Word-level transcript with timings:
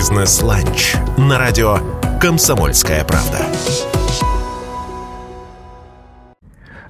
Бизнес-ланч 0.00 0.94
на 1.18 1.38
радио 1.38 1.76
«Комсомольская 2.22 3.04
правда». 3.04 3.44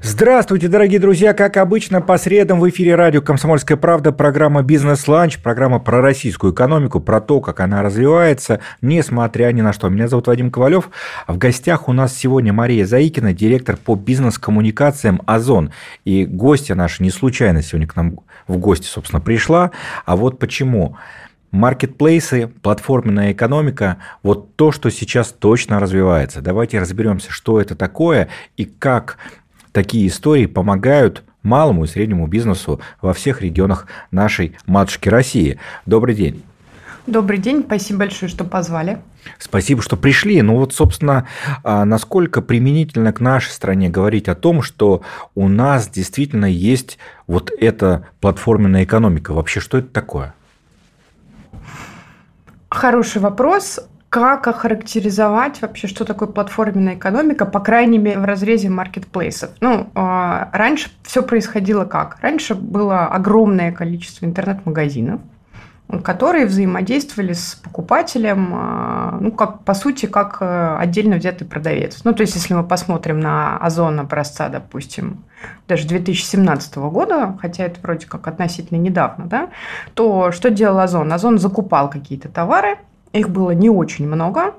Здравствуйте, 0.00 0.68
дорогие 0.68 1.00
друзья! 1.00 1.34
Как 1.34 1.56
обычно, 1.56 2.00
по 2.00 2.18
средам 2.18 2.60
в 2.60 2.68
эфире 2.68 2.94
радио 2.94 3.20
«Комсомольская 3.20 3.76
правда» 3.76 4.12
программа 4.12 4.62
«Бизнес-ланч», 4.62 5.40
программа 5.40 5.80
про 5.80 6.00
российскую 6.00 6.52
экономику, 6.52 7.00
про 7.00 7.20
то, 7.20 7.40
как 7.40 7.58
она 7.58 7.82
развивается, 7.82 8.60
несмотря 8.80 9.50
ни 9.50 9.60
на 9.60 9.72
что. 9.72 9.88
Меня 9.88 10.06
зовут 10.06 10.28
Вадим 10.28 10.52
Ковалев. 10.52 10.90
В 11.26 11.36
гостях 11.36 11.88
у 11.88 11.92
нас 11.92 12.16
сегодня 12.16 12.52
Мария 12.52 12.86
Заикина, 12.86 13.32
директор 13.32 13.76
по 13.76 13.96
бизнес-коммуникациям 13.96 15.20
«Озон». 15.26 15.72
И 16.04 16.26
гостья 16.26 16.76
наша 16.76 17.02
не 17.02 17.10
случайно 17.10 17.60
сегодня 17.60 17.88
к 17.88 17.96
нам 17.96 18.20
в 18.46 18.56
гости, 18.58 18.86
собственно, 18.86 19.20
пришла. 19.20 19.72
А 20.06 20.14
вот 20.14 20.38
почему. 20.38 20.96
Маркетплейсы, 21.50 22.48
платформенная 22.62 23.32
экономика– 23.32 23.98
вот 24.22 24.54
то, 24.54 24.70
что 24.70 24.90
сейчас 24.90 25.32
точно 25.32 25.80
развивается. 25.80 26.40
Давайте 26.40 26.78
разберемся, 26.78 27.32
что 27.32 27.60
это 27.60 27.74
такое 27.74 28.28
и 28.56 28.64
как 28.64 29.18
такие 29.72 30.06
истории 30.06 30.46
помогают 30.46 31.24
малому 31.42 31.84
и 31.84 31.88
среднему 31.88 32.26
бизнесу 32.26 32.80
во 33.02 33.14
всех 33.14 33.42
регионах 33.42 33.86
нашей 34.10 34.56
матушки 34.66 35.08
России. 35.08 35.58
Добрый 35.86 36.14
день. 36.14 36.44
Добрый 37.06 37.38
день, 37.38 37.64
спасибо 37.66 38.00
большое, 38.00 38.30
что 38.30 38.44
позвали. 38.44 39.00
Спасибо, 39.38 39.82
что 39.82 39.96
пришли. 39.96 40.42
Ну 40.42 40.56
вот, 40.56 40.74
собственно, 40.74 41.26
а, 41.64 41.84
насколько 41.84 42.42
применительно 42.42 43.12
к 43.12 43.20
нашей 43.20 43.50
стране 43.50 43.88
говорить 43.88 44.28
о 44.28 44.36
том, 44.36 44.62
что 44.62 45.02
у 45.34 45.48
нас 45.48 45.88
действительно 45.88 46.44
есть 46.44 46.98
вот 47.26 47.50
эта 47.58 48.06
платформенная 48.20 48.84
экономика. 48.84 49.32
Вообще, 49.32 49.58
что 49.60 49.78
это 49.78 49.88
такое? 49.88 50.34
Хороший 52.70 53.20
вопрос. 53.20 53.80
Как 54.10 54.48
охарактеризовать 54.48 55.60
вообще, 55.62 55.86
что 55.86 56.04
такое 56.04 56.28
платформенная 56.28 56.94
экономика, 56.94 57.44
по 57.46 57.60
крайней 57.60 57.98
мере, 57.98 58.18
в 58.18 58.24
разрезе 58.24 58.68
маркетплейсов? 58.68 59.50
Ну, 59.60 59.88
а, 59.94 60.50
раньше 60.52 60.90
все 61.02 61.22
происходило 61.22 61.84
как? 61.84 62.18
Раньше 62.20 62.54
было 62.54 63.06
огромное 63.06 63.70
количество 63.70 64.24
интернет-магазинов, 64.24 65.20
которые 66.02 66.46
взаимодействовали 66.46 67.34
с 67.34 67.54
покупателем, 67.62 68.52
а, 68.52 69.18
ну, 69.20 69.30
как, 69.32 69.64
по 69.64 69.74
сути, 69.74 70.06
как 70.06 70.38
э, 70.40 70.76
отдельно 70.78 71.16
взятый 71.16 71.46
продавец. 71.46 72.02
Ну, 72.02 72.12
то 72.12 72.22
есть, 72.22 72.34
если 72.34 72.54
мы 72.54 72.64
посмотрим 72.64 73.20
на 73.20 73.58
Озон 73.58 74.00
образца, 74.00 74.48
допустим, 74.48 75.24
даже 75.68 75.86
2017 75.86 76.76
года, 76.76 77.38
хотя 77.40 77.64
это 77.64 77.80
вроде 77.80 78.06
как 78.06 78.26
относительно 78.26 78.78
недавно, 78.78 79.26
да, 79.26 79.50
то 79.94 80.32
что 80.32 80.50
делал 80.50 80.78
Озон? 80.80 81.12
Озон 81.12 81.38
закупал 81.38 81.90
какие-то 81.90 82.28
товары– 82.28 82.78
их 83.12 83.28
было 83.28 83.50
не 83.50 83.70
очень 83.70 84.06
много. 84.06 84.54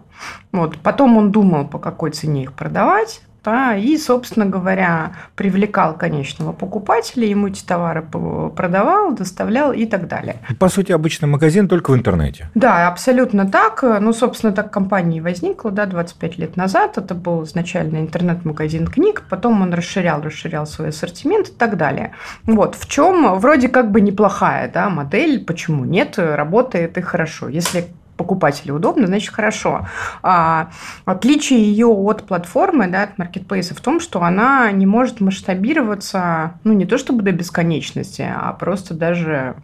Вот. 0.52 0.78
Потом 0.80 1.18
он 1.18 1.32
думал, 1.32 1.68
по 1.68 1.80
какой 1.80 2.12
цене 2.12 2.44
их 2.44 2.54
продавать. 2.54 3.22
Да, 3.44 3.76
и, 3.76 3.98
собственно 3.98 4.46
говоря, 4.46 5.14
привлекал 5.36 5.98
конечного 5.98 6.52
покупателя, 6.52 7.26
ему 7.26 7.48
эти 7.48 7.64
товары 7.64 8.04
продавал, 8.04 9.16
доставлял 9.16 9.74
и 9.74 9.86
так 9.86 10.08
далее. 10.08 10.38
По 10.60 10.70
сути, 10.70 10.92
обычный 10.92 11.28
магазин 11.28 11.68
только 11.68 11.92
в 11.92 11.96
интернете. 11.96 12.50
Да, 12.54 12.88
абсолютно 12.88 13.50
так. 13.50 13.84
Ну, 13.84 14.14
собственно, 14.14 14.54
так 14.54 14.72
компания 14.72 15.18
и 15.18 15.22
возникла 15.22 15.72
да, 15.72 15.86
25 15.86 16.38
лет 16.38 16.56
назад. 16.56 16.98
Это 16.98 17.16
был 17.16 17.44
изначально 17.44 17.98
интернет-магазин 17.98 18.86
книг, 18.86 19.24
потом 19.30 19.62
он 19.62 19.74
расширял, 19.74 20.22
расширял 20.22 20.68
свой 20.68 20.90
ассортимент 20.90 21.50
и 21.50 21.52
так 21.52 21.78
далее. 21.78 22.14
Вот, 22.44 22.76
в 22.76 22.88
чем 22.88 23.40
вроде 23.40 23.70
как 23.70 23.92
бы 23.92 24.02
неплохая 24.02 24.72
да, 24.72 24.90
модель, 24.90 25.44
почему 25.44 25.86
нет, 25.86 26.18
работает 26.18 26.98
и 26.98 27.02
хорошо. 27.02 27.50
Если 27.50 27.88
покупателю 28.18 28.76
удобно, 28.76 29.08
значит 29.08 29.34
хорошо. 29.34 29.88
А, 30.22 30.70
отличие 31.06 31.64
ее 31.64 31.88
от 31.88 32.24
платформы, 32.24 32.88
да, 32.88 33.04
от 33.04 33.18
маркетплейса 33.18 33.76
в 33.76 33.82
том, 33.82 34.00
что 34.00 34.22
она 34.24 34.72
не 34.72 34.86
может 34.86 35.22
масштабироваться, 35.22 36.54
ну 36.64 36.74
не 36.74 36.86
то 36.86 36.98
чтобы 36.98 37.24
до 37.24 37.32
бесконечности, 37.32 38.22
а 38.22 38.54
просто 38.54 38.94
даже 38.94 39.56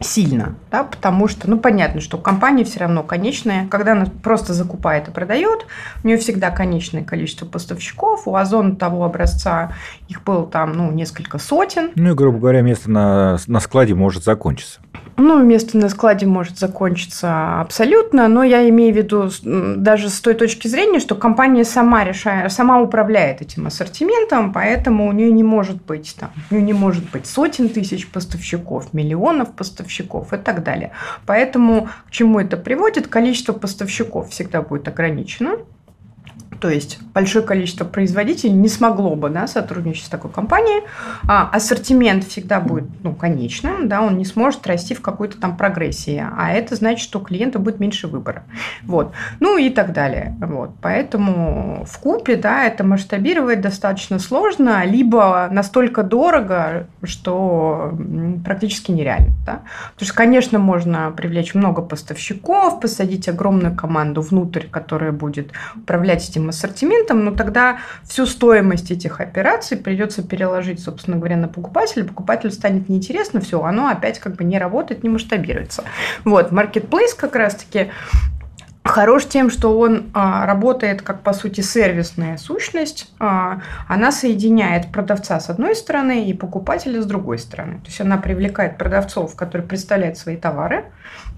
сильно, 0.00 0.54
да, 0.70 0.84
потому 0.84 1.28
что, 1.28 1.48
ну, 1.48 1.58
понятно, 1.58 2.00
что 2.00 2.16
компания 2.16 2.64
все 2.64 2.80
равно 2.80 3.02
конечная, 3.02 3.68
когда 3.68 3.92
она 3.92 4.06
просто 4.22 4.54
закупает 4.54 5.08
и 5.08 5.10
продает, 5.10 5.66
у 6.02 6.06
нее 6.06 6.16
всегда 6.16 6.50
конечное 6.50 7.04
количество 7.04 7.44
поставщиков, 7.44 8.26
у 8.26 8.34
Озона 8.34 8.76
того 8.76 9.04
образца 9.04 9.72
их 10.08 10.24
было 10.24 10.46
там, 10.46 10.72
ну, 10.72 10.90
несколько 10.90 11.38
сотен. 11.38 11.90
Ну, 11.94 12.12
и, 12.12 12.14
грубо 12.14 12.38
говоря, 12.38 12.62
место 12.62 12.90
на, 12.90 13.38
на 13.46 13.60
складе 13.60 13.94
может 13.94 14.24
закончиться. 14.24 14.80
Ну, 15.16 15.42
место 15.44 15.76
на 15.76 15.90
складе 15.90 16.24
может 16.24 16.58
закончиться 16.58 17.60
абсолютно, 17.60 18.26
но 18.28 18.42
я 18.42 18.66
имею 18.70 18.94
в 18.94 18.96
виду 18.96 19.30
даже 19.76 20.08
с 20.08 20.18
той 20.20 20.32
точки 20.32 20.66
зрения, 20.66 20.98
что 20.98 21.14
компания 21.14 21.64
сама 21.64 22.04
решает, 22.04 22.50
сама 22.52 22.80
управляет 22.80 23.42
этим 23.42 23.66
ассортиментом, 23.66 24.52
поэтому 24.52 25.06
у 25.06 25.12
нее 25.12 25.30
не 25.30 25.44
может 25.44 25.84
быть 25.84 26.16
там, 26.18 26.30
у 26.50 26.54
нее 26.54 26.64
не 26.64 26.72
может 26.72 27.10
быть 27.10 27.26
сотен 27.26 27.68
тысяч 27.68 28.08
поставщиков, 28.08 28.94
миллионов 28.94 29.52
поставщиков 29.52 29.89
и 30.32 30.36
так 30.36 30.62
далее. 30.62 30.92
Поэтому 31.26 31.88
к 32.08 32.10
чему 32.10 32.40
это 32.40 32.56
приводит? 32.56 33.08
Количество 33.08 33.52
поставщиков 33.52 34.30
всегда 34.30 34.62
будет 34.62 34.88
ограничено. 34.88 35.58
То 36.60 36.68
есть 36.68 36.98
большое 37.14 37.44
количество 37.44 37.84
производителей 37.84 38.52
не 38.52 38.68
смогло 38.68 39.16
бы 39.16 39.30
да, 39.30 39.46
сотрудничать 39.46 40.04
с 40.04 40.08
такой 40.08 40.30
компанией. 40.30 40.82
А 41.26 41.48
ассортимент 41.50 42.24
всегда 42.24 42.60
будет 42.60 42.84
ну, 43.02 43.14
конечным, 43.14 43.88
да, 43.88 44.02
он 44.02 44.18
не 44.18 44.26
сможет 44.26 44.66
расти 44.66 44.94
в 44.94 45.00
какой-то 45.00 45.40
там 45.40 45.56
прогрессии. 45.56 46.22
А 46.36 46.52
это 46.52 46.76
значит, 46.76 47.00
что 47.00 47.18
у 47.18 47.22
клиента 47.22 47.58
будет 47.58 47.80
меньше 47.80 48.08
выбора. 48.08 48.44
Вот. 48.82 49.12
Ну 49.40 49.56
и 49.56 49.70
так 49.70 49.94
далее. 49.94 50.36
Вот. 50.40 50.72
Поэтому 50.82 51.86
в 51.88 51.98
купе 51.98 52.36
да, 52.36 52.64
это 52.64 52.84
масштабировать 52.84 53.62
достаточно 53.62 54.18
сложно, 54.18 54.84
либо 54.84 55.48
настолько 55.50 56.02
дорого, 56.02 56.86
что 57.02 57.98
практически 58.44 58.90
нереально. 58.90 59.34
Да? 59.46 59.62
Потому 59.94 60.06
что, 60.06 60.14
конечно, 60.14 60.58
можно 60.58 61.10
привлечь 61.16 61.54
много 61.54 61.80
поставщиков, 61.80 62.80
посадить 62.80 63.28
огромную 63.28 63.74
команду 63.74 64.20
внутрь, 64.20 64.66
которая 64.70 65.12
будет 65.12 65.52
управлять 65.74 66.28
этим 66.28 66.49
ассортиментом, 66.50 67.24
но 67.24 67.34
тогда 67.34 67.78
всю 68.04 68.26
стоимость 68.26 68.90
этих 68.90 69.20
операций 69.20 69.76
придется 69.76 70.22
переложить, 70.22 70.80
собственно 70.80 71.16
говоря, 71.16 71.36
на 71.36 71.48
покупателя. 71.48 72.04
Покупателю 72.04 72.52
станет 72.52 72.88
неинтересно, 72.88 73.40
все, 73.40 73.62
оно 73.62 73.88
опять 73.88 74.18
как 74.18 74.36
бы 74.36 74.44
не 74.44 74.58
работает, 74.58 75.02
не 75.02 75.08
масштабируется. 75.08 75.84
Вот, 76.24 76.52
Marketplace 76.52 77.16
как 77.16 77.34
раз-таки 77.34 77.90
Хорош 78.90 79.26
тем, 79.26 79.50
что 79.50 79.78
он 79.78 80.10
а, 80.14 80.46
работает 80.46 81.00
как, 81.00 81.22
по 81.22 81.32
сути, 81.32 81.60
сервисная 81.60 82.36
сущность. 82.38 83.08
А, 83.20 83.60
она 83.86 84.10
соединяет 84.10 84.90
продавца 84.90 85.38
с 85.38 85.48
одной 85.48 85.76
стороны 85.76 86.28
и 86.28 86.34
покупателя 86.34 87.00
с 87.00 87.06
другой 87.06 87.38
стороны. 87.38 87.74
То 87.74 87.86
есть 87.86 88.00
она 88.00 88.16
привлекает 88.16 88.78
продавцов, 88.78 89.36
которые 89.36 89.64
представляют 89.64 90.18
свои 90.18 90.36
товары, 90.36 90.86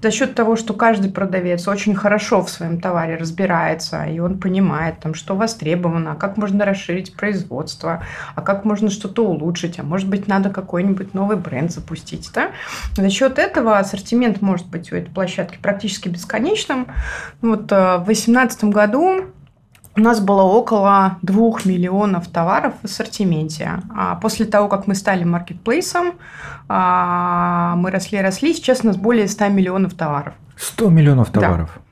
за 0.02 0.10
счет 0.10 0.34
того, 0.34 0.56
что 0.56 0.74
каждый 0.74 1.12
продавец 1.12 1.68
очень 1.68 1.94
хорошо 1.94 2.42
в 2.42 2.50
своем 2.50 2.80
товаре 2.80 3.16
разбирается, 3.16 4.04
и 4.04 4.18
он 4.18 4.40
понимает, 4.40 4.98
там, 5.00 5.14
что 5.14 5.36
востребовано, 5.36 6.16
как 6.16 6.36
можно 6.36 6.64
расширить 6.64 7.14
производство, 7.14 8.02
а 8.34 8.40
как 8.40 8.64
можно 8.64 8.90
что-то 8.90 9.24
улучшить, 9.24 9.78
а 9.78 9.82
может 9.82 10.08
быть, 10.08 10.26
надо 10.26 10.50
какой-нибудь 10.50 11.14
новый 11.14 11.36
бренд 11.36 11.70
запустить. 11.70 12.30
Да? 12.34 12.50
За 12.96 13.10
счет 13.10 13.38
этого 13.38 13.78
ассортимент 13.78 14.42
может 14.42 14.66
быть 14.66 14.90
у 14.92 14.96
этой 14.96 15.10
площадки 15.10 15.58
практически 15.62 16.08
бесконечным. 16.08 16.88
Вот 17.42 17.70
э, 17.72 17.98
в 17.98 18.04
2018 18.04 18.64
году 18.64 19.26
у 19.94 20.00
нас 20.00 20.20
было 20.20 20.42
около 20.42 21.18
2 21.22 21.36
миллионов 21.64 22.28
товаров 22.28 22.74
в 22.80 22.84
ассортименте. 22.86 23.82
А 23.94 24.14
после 24.16 24.46
того, 24.46 24.68
как 24.68 24.86
мы 24.86 24.94
стали 24.94 25.24
маркетплейсом, 25.24 26.14
а, 26.68 27.74
мы 27.76 27.90
росли-росли, 27.90 28.54
сейчас 28.54 28.80
у 28.84 28.86
нас 28.86 28.96
более 28.96 29.28
100 29.28 29.48
миллионов 29.48 29.94
товаров. 29.94 30.34
100 30.56 30.88
миллионов 30.88 31.30
товаров? 31.30 31.72
Да. 31.74 31.82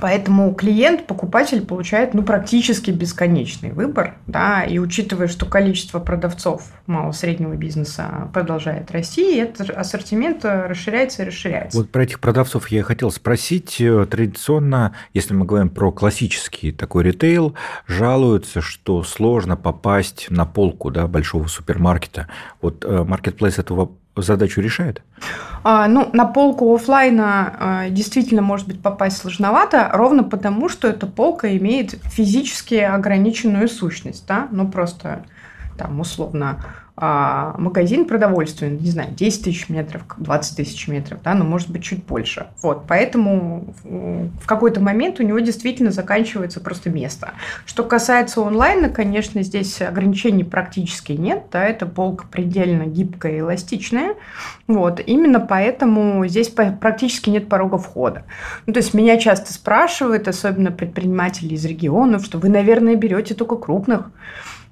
Поэтому 0.00 0.54
клиент, 0.54 1.06
покупатель 1.06 1.64
получает 1.64 2.14
ну, 2.14 2.22
практически 2.22 2.90
бесконечный 2.90 3.72
выбор. 3.72 4.14
Да, 4.26 4.62
и 4.62 4.78
учитывая, 4.78 5.28
что 5.28 5.46
количество 5.46 5.98
продавцов 5.98 6.62
малого 6.86 7.12
среднего 7.12 7.54
бизнеса 7.54 8.28
продолжает 8.32 8.90
расти, 8.90 9.36
этот 9.36 9.70
ассортимент 9.70 10.44
расширяется 10.44 11.22
и 11.22 11.26
расширяется. 11.26 11.78
Вот 11.78 11.90
про 11.90 12.04
этих 12.04 12.20
продавцов 12.20 12.68
я 12.68 12.82
хотел 12.82 13.10
спросить. 13.10 13.76
Традиционно, 14.10 14.94
если 15.14 15.34
мы 15.34 15.44
говорим 15.44 15.68
про 15.68 15.92
классический 15.92 16.72
такой 16.72 17.04
ритейл, 17.04 17.54
жалуются, 17.86 18.60
что 18.60 19.02
сложно 19.02 19.56
попасть 19.56 20.26
на 20.30 20.46
полку 20.46 20.90
да, 20.90 21.06
большого 21.06 21.46
супермаркета. 21.46 22.28
Вот 22.60 22.84
маркетплейс 22.84 23.58
э, 23.58 23.62
этого 23.62 23.92
задачу 24.22 24.60
решает? 24.60 25.02
А, 25.62 25.88
ну, 25.88 26.08
на 26.12 26.24
полку 26.24 26.74
офлайна 26.74 27.56
а, 27.58 27.88
действительно 27.90 28.42
может 28.42 28.66
быть 28.66 28.80
попасть 28.80 29.18
сложновато, 29.18 29.90
ровно 29.92 30.24
потому, 30.24 30.68
что 30.68 30.88
эта 30.88 31.06
полка 31.06 31.56
имеет 31.56 31.92
физически 32.04 32.74
ограниченную 32.74 33.68
сущность, 33.68 34.26
да, 34.26 34.48
ну 34.50 34.68
просто 34.68 35.24
там 35.76 36.00
условно 36.00 36.64
а, 37.02 37.54
магазин 37.56 38.04
продовольствия, 38.04 38.68
не 38.68 38.90
знаю, 38.90 39.10
10 39.12 39.44
тысяч 39.44 39.70
метров, 39.70 40.02
20 40.18 40.56
тысяч 40.56 40.86
метров, 40.86 41.22
да, 41.22 41.32
но 41.32 41.44
может 41.46 41.70
быть 41.70 41.82
чуть 41.82 42.04
больше. 42.04 42.48
Вот, 42.60 42.84
поэтому 42.86 43.74
в 43.82 44.46
какой-то 44.46 44.80
момент 44.80 45.18
у 45.18 45.22
него 45.22 45.38
действительно 45.38 45.92
заканчивается 45.92 46.60
просто 46.60 46.90
место. 46.90 47.32
Что 47.64 47.84
касается 47.84 48.46
онлайна, 48.46 48.90
конечно, 48.90 49.42
здесь 49.42 49.80
ограничений 49.80 50.44
практически 50.44 51.12
нет, 51.12 51.44
да, 51.50 51.64
это 51.64 51.86
полка 51.86 52.26
предельно 52.30 52.84
гибкая 52.84 53.36
и 53.36 53.40
эластичная, 53.40 54.14
вот, 54.66 55.00
именно 55.04 55.40
поэтому 55.40 56.26
здесь 56.26 56.50
практически 56.50 57.30
нет 57.30 57.48
порога 57.48 57.78
входа. 57.78 58.24
Ну, 58.66 58.74
то 58.74 58.80
есть 58.80 58.92
меня 58.92 59.16
часто 59.16 59.54
спрашивают, 59.54 60.28
особенно 60.28 60.70
предприниматели 60.70 61.54
из 61.54 61.64
регионов, 61.64 62.26
что 62.26 62.36
вы, 62.36 62.50
наверное, 62.50 62.94
берете 62.94 63.34
только 63.34 63.56
крупных, 63.56 64.10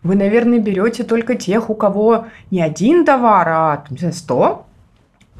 вы, 0.02 0.14
наверное, 0.14 0.58
берете 0.58 1.04
только 1.04 1.34
тех, 1.34 1.70
у 1.70 1.74
кого 1.74 2.26
не 2.50 2.62
один 2.62 3.04
товар, 3.04 3.48
а 3.48 3.84
там, 3.88 4.12
100. 4.12 4.66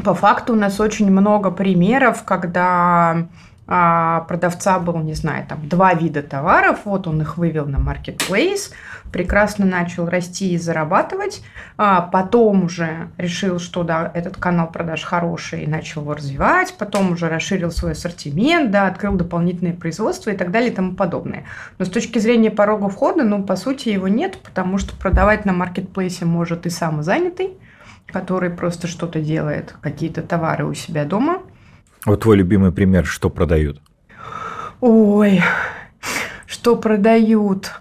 По 0.05 0.15
факту 0.15 0.53
у 0.53 0.57
нас 0.57 0.81
очень 0.81 1.11
много 1.11 1.51
примеров, 1.51 2.25
когда 2.25 3.27
а 3.71 4.21
продавца 4.21 4.79
был, 4.79 4.97
не 5.01 5.13
знаю, 5.13 5.45
там 5.47 5.69
два 5.69 5.93
вида 5.93 6.23
товаров, 6.23 6.81
вот 6.87 7.07
он 7.07 7.21
их 7.21 7.37
вывел 7.37 7.67
на 7.67 7.77
marketplace, 7.77 8.73
прекрасно 9.13 9.67
начал 9.67 10.09
расти 10.09 10.53
и 10.53 10.59
зарабатывать, 10.59 11.43
а 11.77 12.03
потом 12.03 12.65
уже 12.65 13.09
решил, 13.17 13.59
что 13.59 13.83
да, 13.83 14.11
этот 14.15 14.37
канал 14.37 14.71
продаж 14.71 15.03
хороший, 15.03 15.65
и 15.65 15.67
начал 15.67 16.03
его 16.03 16.15
развивать, 16.15 16.75
потом 16.79 17.13
уже 17.13 17.29
расширил 17.29 17.71
свой 17.71 17.93
ассортимент, 17.93 18.71
да, 18.71 18.87
открыл 18.87 19.15
дополнительные 19.15 19.75
производства 19.75 20.31
и 20.31 20.37
так 20.37 20.51
далее 20.51 20.71
и 20.71 20.75
тому 20.75 20.95
подобное. 20.95 21.45
Но 21.79 21.85
с 21.85 21.91
точки 21.91 22.19
зрения 22.19 22.51
порога 22.51 22.89
входа, 22.89 23.25
ну, 23.25 23.43
по 23.43 23.57
сути, 23.57 23.89
его 23.89 24.09
нет, 24.09 24.39
потому 24.43 24.79
что 24.79 24.97
продавать 24.97 25.45
на 25.45 25.53
маркетплейсе 25.53 26.25
может 26.25 26.67
и 26.67 26.71
самозанятый, 26.71 27.53
который 28.07 28.51
просто 28.51 28.87
что-то 28.87 29.21
делает, 29.21 29.75
какие-то 29.81 30.23
товары 30.23 30.65
у 30.65 30.75
себя 30.75 31.05
дома– 31.05 31.43
вот 32.05 32.23
твой 32.23 32.37
любимый 32.37 32.73
пример, 32.73 33.05
что 33.05 33.29
продают? 33.29 33.81
Ой, 34.81 35.43
что 36.47 36.77
продают? 36.77 37.73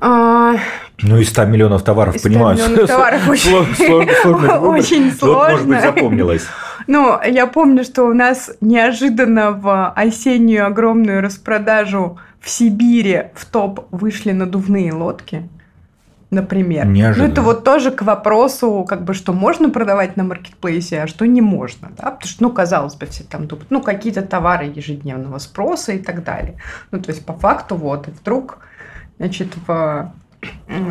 А... 0.00 0.56
Ну, 1.02 1.18
из 1.18 1.28
100 1.30 1.44
миллионов 1.46 1.82
товаров, 1.82 2.16
из 2.16 2.20
100 2.20 2.28
понимаю. 2.28 2.56
миллионов 2.56 2.86
товаров 2.88 3.28
очень, 3.28 3.74
сложно. 3.74 4.60
Очень 4.60 5.12
сложно. 5.12 5.50
может 5.50 5.68
быть, 5.68 5.80
запомнилось. 5.80 6.46
Ну, 6.86 7.18
я 7.22 7.46
помню, 7.46 7.84
что 7.84 8.04
у 8.04 8.14
нас 8.14 8.52
неожиданно 8.60 9.52
в 9.52 9.90
осеннюю 9.90 10.66
огромную 10.66 11.20
распродажу 11.20 12.18
в 12.40 12.48
Сибири 12.48 13.24
в 13.34 13.44
топ 13.46 13.86
вышли 13.90 14.32
надувные 14.32 14.92
лодки 14.92 15.48
например. 16.30 16.86
Неожиданно. 16.86 17.26
Ну, 17.26 17.32
это 17.32 17.42
вот 17.42 17.64
тоже 17.64 17.90
к 17.90 18.02
вопросу, 18.02 18.84
как 18.88 19.04
бы, 19.04 19.14
что 19.14 19.32
можно 19.32 19.70
продавать 19.70 20.16
на 20.16 20.24
маркетплейсе, 20.24 21.02
а 21.02 21.06
что 21.06 21.26
не 21.26 21.40
можно, 21.40 21.90
да, 21.96 22.10
потому 22.10 22.28
что, 22.28 22.42
ну, 22.42 22.50
казалось 22.50 22.94
бы, 22.94 23.06
все 23.06 23.24
там 23.24 23.46
думают, 23.46 23.70
ну, 23.70 23.80
какие-то 23.80 24.22
товары 24.22 24.66
ежедневного 24.66 25.38
спроса 25.38 25.92
и 25.92 25.98
так 25.98 26.24
далее. 26.24 26.56
Ну, 26.90 27.00
то 27.00 27.10
есть, 27.10 27.24
по 27.24 27.32
факту, 27.32 27.76
вот, 27.76 28.08
и 28.08 28.10
вдруг, 28.10 28.58
значит, 29.18 29.48
в 29.66 30.12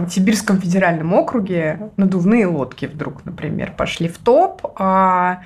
Сибирском 0.10 0.60
федеральном 0.60 1.14
округе 1.14 1.92
надувные 1.98 2.48
лодки 2.48 2.86
вдруг, 2.86 3.26
например, 3.26 3.74
пошли 3.78 4.08
в 4.08 4.18
топ, 4.18 4.62
а 4.78 5.42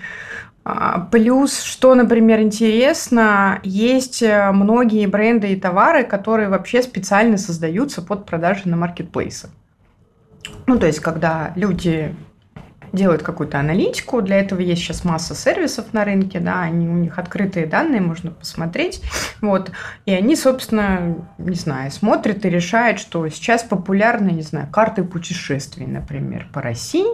а, 0.72 1.08
Плюс, 1.12 1.62
что, 1.64 1.96
например, 1.96 2.42
интересно, 2.42 3.60
есть 3.64 4.22
э, 4.22 4.52
многие 4.52 5.08
бренды 5.08 5.52
и 5.52 5.56
товары, 5.56 6.04
которые 6.04 6.50
вообще 6.50 6.84
специально 6.84 7.38
создаются 7.38 8.04
под 8.04 8.26
продажи 8.28 8.68
на 8.68 8.76
маркетплейсах. 8.76 9.50
Ну, 10.68 10.78
то 10.78 10.86
есть, 10.86 11.00
когда 11.00 11.54
люди 11.56 12.14
делают 12.92 13.24
какую-то 13.24 13.60
аналитику, 13.60 14.22
для 14.22 14.40
этого 14.40 14.60
есть 14.60 14.82
сейчас 14.82 15.04
масса 15.04 15.36
сервисов 15.36 15.94
на 15.94 16.06
рынке, 16.06 16.40
да, 16.40 16.62
они, 16.62 16.88
у 16.88 16.94
них 16.94 17.20
открытые 17.20 17.66
данные, 17.66 18.02
можно 18.02 18.32
посмотреть, 18.32 19.02
вот, 19.42 19.72
и 20.06 20.14
они, 20.14 20.36
собственно, 20.36 21.16
не 21.38 21.56
знаю, 21.56 21.92
смотрят 21.92 22.46
и 22.46 22.50
решают, 22.50 23.00
что 23.00 23.28
сейчас 23.30 23.64
популярны, 23.64 24.30
не 24.32 24.42
знаю, 24.42 24.68
карты 24.72 25.04
путешествий, 25.04 25.86
например, 25.86 26.48
по 26.54 26.62
России, 26.62 27.08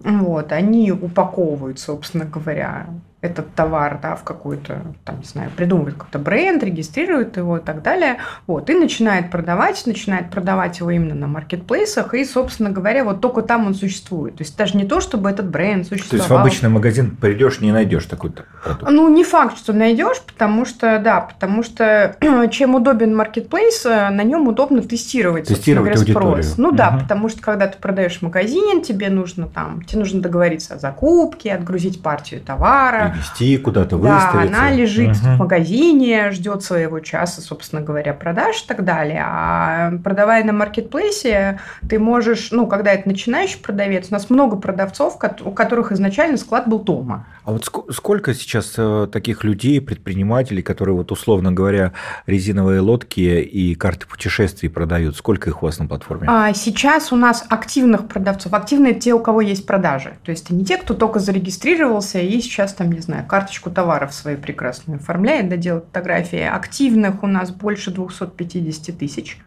вот, 0.00 0.52
они 0.52 0.92
упаковывают, 0.92 1.78
собственно 1.78 2.24
говоря, 2.24 2.86
этот 3.22 3.54
товар 3.54 4.00
да, 4.02 4.16
в 4.16 4.24
какую-то, 4.24 4.82
там, 5.04 5.20
не 5.20 5.24
знаю, 5.24 5.50
придумывает 5.56 5.94
какой-то 5.94 6.18
бренд, 6.18 6.62
регистрирует 6.64 7.36
его 7.36 7.58
и 7.58 7.60
так 7.60 7.82
далее, 7.82 8.18
вот, 8.48 8.68
и 8.68 8.74
начинает 8.74 9.30
продавать, 9.30 9.80
начинает 9.86 10.30
продавать 10.30 10.80
его 10.80 10.90
именно 10.90 11.14
на 11.14 11.28
маркетплейсах, 11.28 12.14
и, 12.14 12.24
собственно 12.24 12.70
говоря, 12.70 13.04
вот 13.04 13.20
только 13.20 13.42
там 13.42 13.68
он 13.68 13.74
существует. 13.74 14.36
То 14.36 14.42
есть 14.42 14.56
даже 14.56 14.76
не 14.76 14.84
то, 14.84 15.00
чтобы 15.00 15.30
этот 15.30 15.48
бренд 15.48 15.86
существовал. 15.86 16.10
То 16.10 16.16
есть 16.16 16.28
в 16.30 16.34
обычный 16.34 16.68
магазин 16.68 17.16
придешь, 17.16 17.60
не 17.60 17.70
найдешь 17.70 18.06
такой 18.06 18.30
продукт? 18.30 18.90
Ну, 18.90 19.08
не 19.08 19.22
факт, 19.22 19.56
что 19.56 19.72
найдешь, 19.72 20.20
потому 20.20 20.64
что, 20.64 20.98
да, 20.98 21.20
потому 21.20 21.62
что 21.62 22.16
чем 22.50 22.74
удобен 22.74 23.14
маркетплейс, 23.14 23.86
э, 23.86 24.10
на 24.10 24.24
нем 24.24 24.48
удобно 24.48 24.82
тестировать, 24.82 25.46
тестировать 25.46 25.92
говоря, 25.92 26.00
аудиторию. 26.00 26.42
спрос. 26.42 26.58
Ну 26.58 26.68
угу. 26.68 26.76
да, 26.76 26.98
потому 27.00 27.28
что 27.28 27.40
когда 27.40 27.68
ты 27.68 27.78
продаешь 27.78 28.20
магазин, 28.20 28.82
тебе 28.82 29.10
нужно 29.10 29.46
там, 29.46 29.82
тебе 29.82 30.00
нужно 30.00 30.20
договориться 30.20 30.74
о 30.74 30.78
закупке, 30.78 31.54
отгрузить 31.54 32.02
партию 32.02 32.40
товара, 32.40 33.11
Привезти 33.12 33.58
куда-то, 33.58 33.98
да, 33.98 34.14
выставиться. 34.14 34.58
она 34.58 34.70
лежит 34.70 35.10
угу. 35.10 35.16
в 35.16 35.38
магазине, 35.38 36.30
ждет 36.30 36.62
своего 36.62 37.00
часа, 37.00 37.40
собственно 37.40 37.82
говоря, 37.82 38.14
продаж 38.14 38.62
и 38.62 38.66
так 38.66 38.84
далее. 38.84 39.22
А 39.24 39.92
продавая 40.02 40.44
на 40.44 40.52
маркетплейсе, 40.52 41.60
ты 41.88 41.98
можешь, 41.98 42.50
ну, 42.50 42.66
когда 42.66 42.92
это 42.92 43.08
начинающий 43.08 43.60
продавец, 43.60 44.08
у 44.10 44.14
нас 44.14 44.30
много 44.30 44.56
продавцов, 44.56 45.18
у 45.44 45.50
которых 45.52 45.92
изначально 45.92 46.36
склад 46.36 46.68
был 46.68 46.78
дома. 46.78 47.26
А 47.44 47.52
вот 47.52 47.68
сколько 47.90 48.34
сейчас 48.34 48.74
э, 48.76 49.08
таких 49.12 49.44
людей, 49.44 49.80
предпринимателей, 49.80 50.62
которые, 50.62 50.94
вот 50.94 51.10
условно 51.10 51.52
говоря, 51.52 51.92
резиновые 52.26 52.80
лодки 52.80 53.20
и 53.20 53.74
карты 53.74 54.06
путешествий 54.06 54.68
продают? 54.68 55.16
Сколько 55.16 55.50
их 55.50 55.62
у 55.62 55.66
вас 55.66 55.78
на 55.78 55.86
платформе? 55.86 56.26
А 56.28 56.52
сейчас 56.54 57.12
у 57.12 57.16
нас 57.16 57.44
активных 57.48 58.06
продавцов. 58.08 58.52
Активные 58.54 58.94
те, 58.94 59.12
у 59.12 59.18
кого 59.18 59.40
есть 59.40 59.66
продажи. 59.66 60.14
То 60.24 60.30
есть 60.30 60.50
не 60.50 60.64
те, 60.64 60.76
кто 60.76 60.94
только 60.94 61.18
зарегистрировался 61.18 62.20
и 62.20 62.40
сейчас 62.40 62.74
там, 62.74 62.92
не 62.92 63.00
знаю, 63.02 63.26
карточку 63.26 63.70
товаров 63.70 64.14
свою 64.14 64.38
прекрасную 64.38 64.98
оформляет, 64.98 65.48
да, 65.48 65.56
делает 65.56 65.84
фотографии. 65.86 66.40
Активных 66.40 67.22
у 67.22 67.26
нас 67.26 67.50
больше 67.50 67.90
250 67.90 68.96
тысяч. 68.96 69.38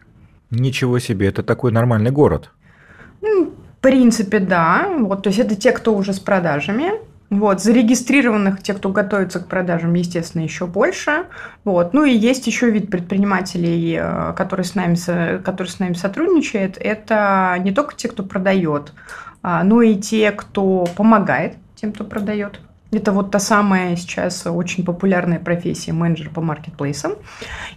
Ничего 0.50 0.98
себе, 0.98 1.28
это 1.28 1.42
такой 1.42 1.72
нормальный 1.72 2.10
город. 2.10 2.50
В 3.20 3.48
принципе, 3.80 4.38
да. 4.38 4.88
Вот, 5.00 5.22
то 5.22 5.28
есть 5.28 5.40
это 5.40 5.56
те, 5.56 5.72
кто 5.72 5.94
уже 5.94 6.12
с 6.12 6.20
продажами. 6.20 6.92
Вот, 7.28 7.60
зарегистрированных, 7.60 8.62
те, 8.62 8.72
кто 8.72 8.90
готовится 8.90 9.40
к 9.40 9.48
продажам, 9.48 9.92
естественно, 9.94 10.42
еще 10.42 10.66
больше. 10.66 11.26
Вот. 11.64 11.92
Ну 11.92 12.04
и 12.04 12.16
есть 12.16 12.46
еще 12.46 12.70
вид 12.70 12.88
предпринимателей, 12.88 13.98
э, 14.00 14.32
который 14.36 14.64
с 14.64 14.76
нами, 14.76 15.42
который 15.42 15.66
с 15.66 15.80
нами 15.80 15.94
сотрудничает. 15.94 16.78
Это 16.78 17.56
не 17.58 17.72
только 17.72 17.96
те, 17.96 18.08
кто 18.08 18.22
продает, 18.22 18.92
а, 19.42 19.64
но 19.64 19.82
и 19.82 19.96
те, 19.96 20.30
кто 20.30 20.86
помогает 20.96 21.56
тем, 21.74 21.92
кто 21.92 22.04
продает. 22.04 22.60
Это 22.92 23.12
вот 23.12 23.30
та 23.30 23.38
самая 23.38 23.96
сейчас 23.96 24.46
очень 24.46 24.84
популярная 24.84 25.38
профессия 25.38 25.92
менеджер 25.92 26.30
по 26.30 26.40
маркетплейсам. 26.40 27.12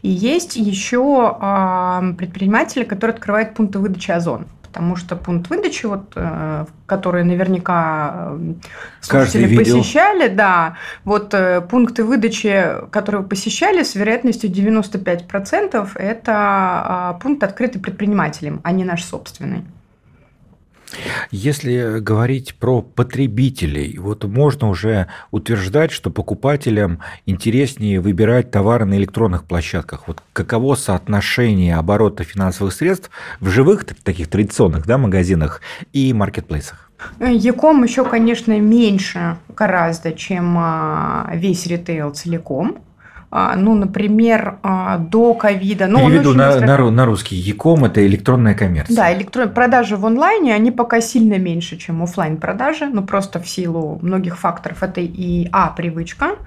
И 0.02 0.10
есть 0.10 0.56
еще 0.56 1.36
а, 1.40 2.14
предприниматели, 2.18 2.84
которые 2.84 3.16
открывают 3.16 3.54
пункты 3.54 3.80
выдачи 3.80 4.12
Озон 4.12 4.46
потому 4.70 4.96
что 4.96 5.16
пункт 5.16 5.50
выдачи, 5.50 5.88
вот, 5.88 6.14
э, 6.16 6.66
который 6.86 7.24
наверняка 7.24 8.34
э, 8.34 8.54
слушатели 9.02 9.58
посещали, 9.58 10.28
да, 10.28 10.78
вот 11.04 11.34
э, 11.34 11.62
пункты 11.62 12.04
выдачи, 12.04 12.76
которые 12.92 13.24
посещали, 13.24 13.82
с 13.82 13.96
вероятностью 13.96 14.50
95% 14.52 15.90
это 15.96 16.34
а, 16.36 17.20
пункт 17.22 17.44
открытый 17.44 17.82
предпринимателем, 17.82 18.62
а 18.64 18.72
не 18.72 18.84
наш 18.84 19.04
собственный. 19.04 19.66
Если 21.32 22.00
говорить 22.00 22.56
про 22.56 22.82
потребителей, 22.82 23.98
вот 23.98 24.24
можно 24.24 24.70
уже 24.70 25.08
утверждать, 25.32 25.92
что 25.92 26.10
покупателям 26.10 27.00
интереснее 27.26 28.00
выбирать 28.00 28.52
товары 28.52 28.86
на 28.86 28.96
электронных 28.96 29.44
площадках. 29.44 30.08
Вот 30.08 30.24
каково 30.34 30.76
соотношение 30.76 31.76
оборота 31.76 32.24
финансовых 32.24 32.74
средств 32.74 33.10
в 33.40 33.50
живых 33.50 33.86
таких 34.04 34.30
традиционных 34.30 34.86
да, 34.86 34.98
магазинах 34.98 35.62
и 35.94 36.12
маркетплейсах? 36.14 36.90
Яком 37.20 37.84
еще, 37.84 38.04
конечно, 38.04 38.60
меньше 38.60 39.38
гораздо, 39.56 40.12
чем 40.12 40.56
а, 40.58 41.32
весь 41.34 41.66
ритейл 41.66 42.12
целиком. 42.12 42.80
А, 43.32 43.56
ну, 43.56 43.76
например, 43.76 44.58
а, 44.64 44.98
до 44.98 45.36
ковида. 45.36 45.88
Ну, 45.88 46.00
Переведу 46.00 46.34
на, 46.34 46.48
быстро... 46.48 46.66
на, 46.66 46.92
на 46.92 47.06
русский. 47.06 47.36
Яком– 47.36 47.86
это 47.86 48.06
электронная 48.06 48.56
коммерция. 48.56 48.96
Да, 48.96 49.14
электрон... 49.14 49.50
продажи 49.50 49.98
в 49.98 50.06
онлайне, 50.06 50.56
они 50.56 50.72
пока 50.72 51.00
сильно 51.00 51.38
меньше, 51.38 51.78
чем 51.78 52.02
офлайн 52.02 52.38
продажи, 52.38 52.88
ну, 52.88 53.04
просто 53.04 53.40
в 53.40 53.48
силу 53.48 54.00
многих 54.02 54.40
факторов. 54.40 54.82
Это 54.82 55.02
и, 55.02 55.48
а, 55.52 55.70
привычка, 55.70 56.38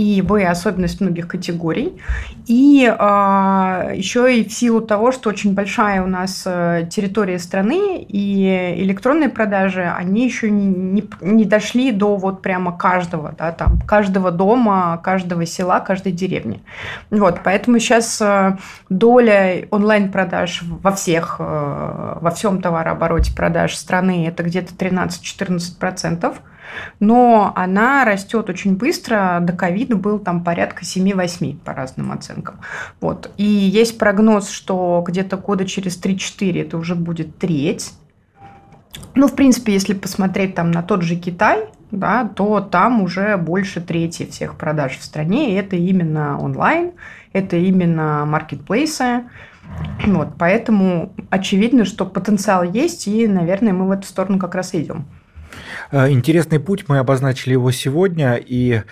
и 0.00 0.22
б, 0.22 0.44
особенность 0.44 1.00
многих 1.00 1.28
категорий, 1.28 2.00
и 2.46 2.86
э, 2.86 3.92
еще 3.94 4.34
и 4.34 4.48
в 4.48 4.52
силу 4.52 4.80
того, 4.80 5.12
что 5.12 5.28
очень 5.28 5.54
большая 5.54 6.02
у 6.02 6.06
нас 6.06 6.42
э, 6.46 6.88
территория 6.90 7.38
страны, 7.38 8.02
и 8.08 8.74
электронные 8.78 9.28
продажи, 9.28 9.82
они 9.82 10.24
еще 10.24 10.50
не, 10.50 10.66
не, 10.66 11.04
не 11.20 11.44
дошли 11.44 11.92
до 11.92 12.16
вот 12.16 12.40
прямо 12.40 12.76
каждого, 12.76 13.34
да, 13.36 13.52
там, 13.52 13.80
каждого 13.86 14.30
дома, 14.30 14.98
каждого 15.04 15.44
села, 15.44 15.80
каждой 15.80 16.12
деревни. 16.12 16.62
Вот, 17.10 17.40
поэтому 17.44 17.78
сейчас 17.78 18.20
э, 18.22 18.56
доля 18.88 19.66
онлайн-продаж 19.70 20.62
во 20.62 20.92
всех, 20.92 21.36
э, 21.38 22.18
во 22.20 22.30
всем 22.30 22.62
товарообороте 22.62 23.34
продаж 23.34 23.76
страны 23.76 24.26
это 24.26 24.42
где-то 24.42 24.74
13-14%, 24.74 26.34
но 26.98 27.52
она 27.56 28.04
растет 28.04 28.48
очень 28.48 28.76
быстро. 28.76 29.38
До 29.40 29.52
ковида 29.52 29.96
был 29.96 30.18
там 30.18 30.44
порядка 30.44 30.84
7-8 30.84 31.58
по 31.64 31.72
разным 31.72 32.12
оценкам. 32.12 32.60
Вот. 33.00 33.30
И 33.36 33.44
есть 33.44 33.98
прогноз, 33.98 34.50
что 34.50 35.04
где-то 35.06 35.36
года 35.36 35.64
через 35.66 36.00
3-4 36.00 36.62
это 36.62 36.78
уже 36.78 36.94
будет 36.94 37.38
треть. 37.38 37.92
Ну, 39.14 39.28
в 39.28 39.34
принципе, 39.34 39.72
если 39.72 39.94
посмотреть 39.94 40.54
там 40.54 40.70
на 40.70 40.82
тот 40.82 41.02
же 41.02 41.16
Китай, 41.16 41.68
да, 41.90 42.24
то 42.24 42.60
там 42.60 43.02
уже 43.02 43.36
больше 43.36 43.80
трети 43.80 44.26
всех 44.26 44.56
продаж 44.56 44.96
в 44.96 45.02
стране. 45.02 45.52
И 45.52 45.54
это 45.54 45.76
именно 45.76 46.38
онлайн, 46.38 46.92
это 47.32 47.56
именно 47.56 48.24
маркетплейсы. 48.26 49.24
Вот, 50.04 50.30
поэтому 50.38 51.12
очевидно, 51.30 51.84
что 51.84 52.04
потенциал 52.04 52.64
есть, 52.64 53.06
и, 53.06 53.28
наверное, 53.28 53.72
мы 53.72 53.86
в 53.86 53.90
эту 53.92 54.06
сторону 54.06 54.38
как 54.38 54.54
раз 54.54 54.74
идем. 54.74 55.06
Э, 55.92 56.10
интересный 56.10 56.60
путь, 56.60 56.84
мы 56.88 56.98
обозначили 56.98 57.52
его 57.52 57.70
сегодня, 57.70 58.36
и 58.36 58.82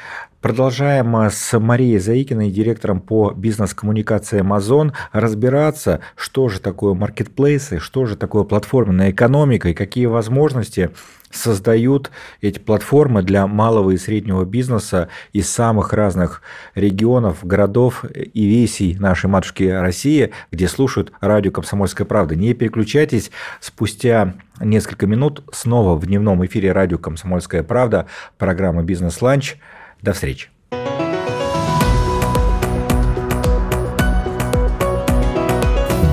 Продолжаем 0.40 1.16
э, 1.16 1.30
с 1.30 1.58
Марией 1.58 1.98
Заикиной, 1.98 2.52
директором 2.52 3.00
по 3.00 3.32
бизнес-коммуникации 3.32 4.40
Amazon, 4.40 4.92
разбираться, 5.10 5.98
что 6.14 6.48
же 6.48 6.60
такое 6.60 6.94
маркетплейсы, 6.94 7.80
что 7.80 8.06
же 8.06 8.14
такое 8.14 8.44
платформенная 8.44 9.10
экономика 9.10 9.68
и 9.68 9.74
какие 9.74 10.06
возможности 10.06 10.90
создают 11.32 12.12
эти 12.40 12.60
платформы 12.60 13.24
для 13.24 13.48
малого 13.48 13.90
и 13.90 13.96
среднего 13.96 14.44
бизнеса 14.44 15.08
из 15.32 15.50
самых 15.50 15.92
разных 15.92 16.40
регионов, 16.76 17.38
городов 17.42 18.04
и 18.04 18.46
весей 18.46 18.94
нашей 18.94 19.28
матушки 19.28 19.64
России, 19.64 20.30
где 20.52 20.68
слушают 20.68 21.12
радио 21.20 21.50
«Комсомольская 21.50 22.06
правда». 22.06 22.36
Не 22.36 22.54
переключайтесь, 22.54 23.32
спустя 23.60 24.34
несколько 24.60 25.08
минут 25.08 25.42
снова 25.52 25.96
в 25.96 26.06
дневном 26.06 26.46
эфире 26.46 26.70
радио 26.70 26.96
«Комсомольская 26.98 27.64
правда» 27.64 28.06
программа 28.38 28.84
«Бизнес-ланч». 28.84 29.56
До 30.02 30.12
встречи. 30.12 30.48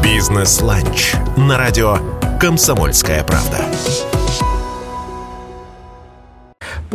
Бизнес-ланч 0.04 1.14
на 1.38 1.58
радио 1.58 1.98
«Комсомольская 2.40 3.24
правда». 3.24 3.60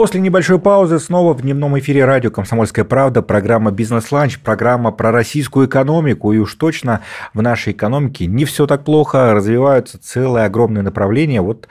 После 0.01 0.19
небольшой 0.19 0.59
паузы 0.59 0.99
снова 0.99 1.35
в 1.35 1.43
дневном 1.43 1.79
эфире 1.79 2.07
радио 2.07 2.31
«Комсомольская 2.31 2.87
правда» 2.87 3.21
программа 3.21 3.71
«Бизнес-ланч», 3.71 4.39
программа 4.39 4.93
про 4.93 5.13
российскую 5.13 5.67
экономику. 5.67 6.33
И 6.33 6.39
уж 6.39 6.55
точно 6.55 7.03
в 7.35 7.43
нашей 7.43 7.75
экономике 7.75 8.25
не 8.25 8.47
все 8.47 8.67
так 8.67 8.83
плохо, 8.83 9.35
развиваются 9.35 9.99
целые 10.03 10.47
огромные 10.47 10.81
направления. 10.81 11.43
Вот 11.43 11.69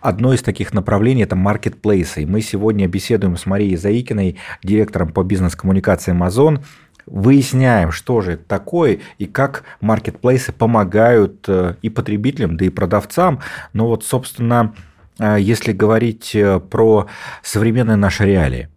одно 0.00 0.32
из 0.32 0.42
таких 0.42 0.72
направлений– 0.72 1.22
это 1.24 1.34
маркетплейсы. 1.34 2.22
И 2.22 2.24
мы 2.24 2.40
сегодня 2.40 2.86
беседуем 2.86 3.36
с 3.36 3.46
Марией 3.46 3.74
Заикиной, 3.74 4.38
директором 4.62 5.12
по 5.12 5.24
бизнес-коммуникации 5.24 6.14
Amazon, 6.14 6.62
выясняем, 7.06 7.90
что 7.90 8.20
же 8.20 8.34
это 8.34 8.44
такое 8.44 9.00
и 9.18 9.26
как 9.26 9.64
маркетплейсы 9.80 10.52
помогают 10.52 11.46
э, 11.48 11.74
и 11.82 11.90
потребителям, 11.90 12.56
да 12.56 12.64
и 12.64 12.68
продавцам. 12.68 13.40
Но 13.72 13.88
вот, 13.88 14.04
собственно, 14.04 14.60
а 14.60 14.72
если 15.38 15.72
говорить 15.72 16.34
э, 16.34 16.60
про 16.60 17.06
современные 17.42 17.96
наши 17.96 18.24
реалии, 18.24 18.68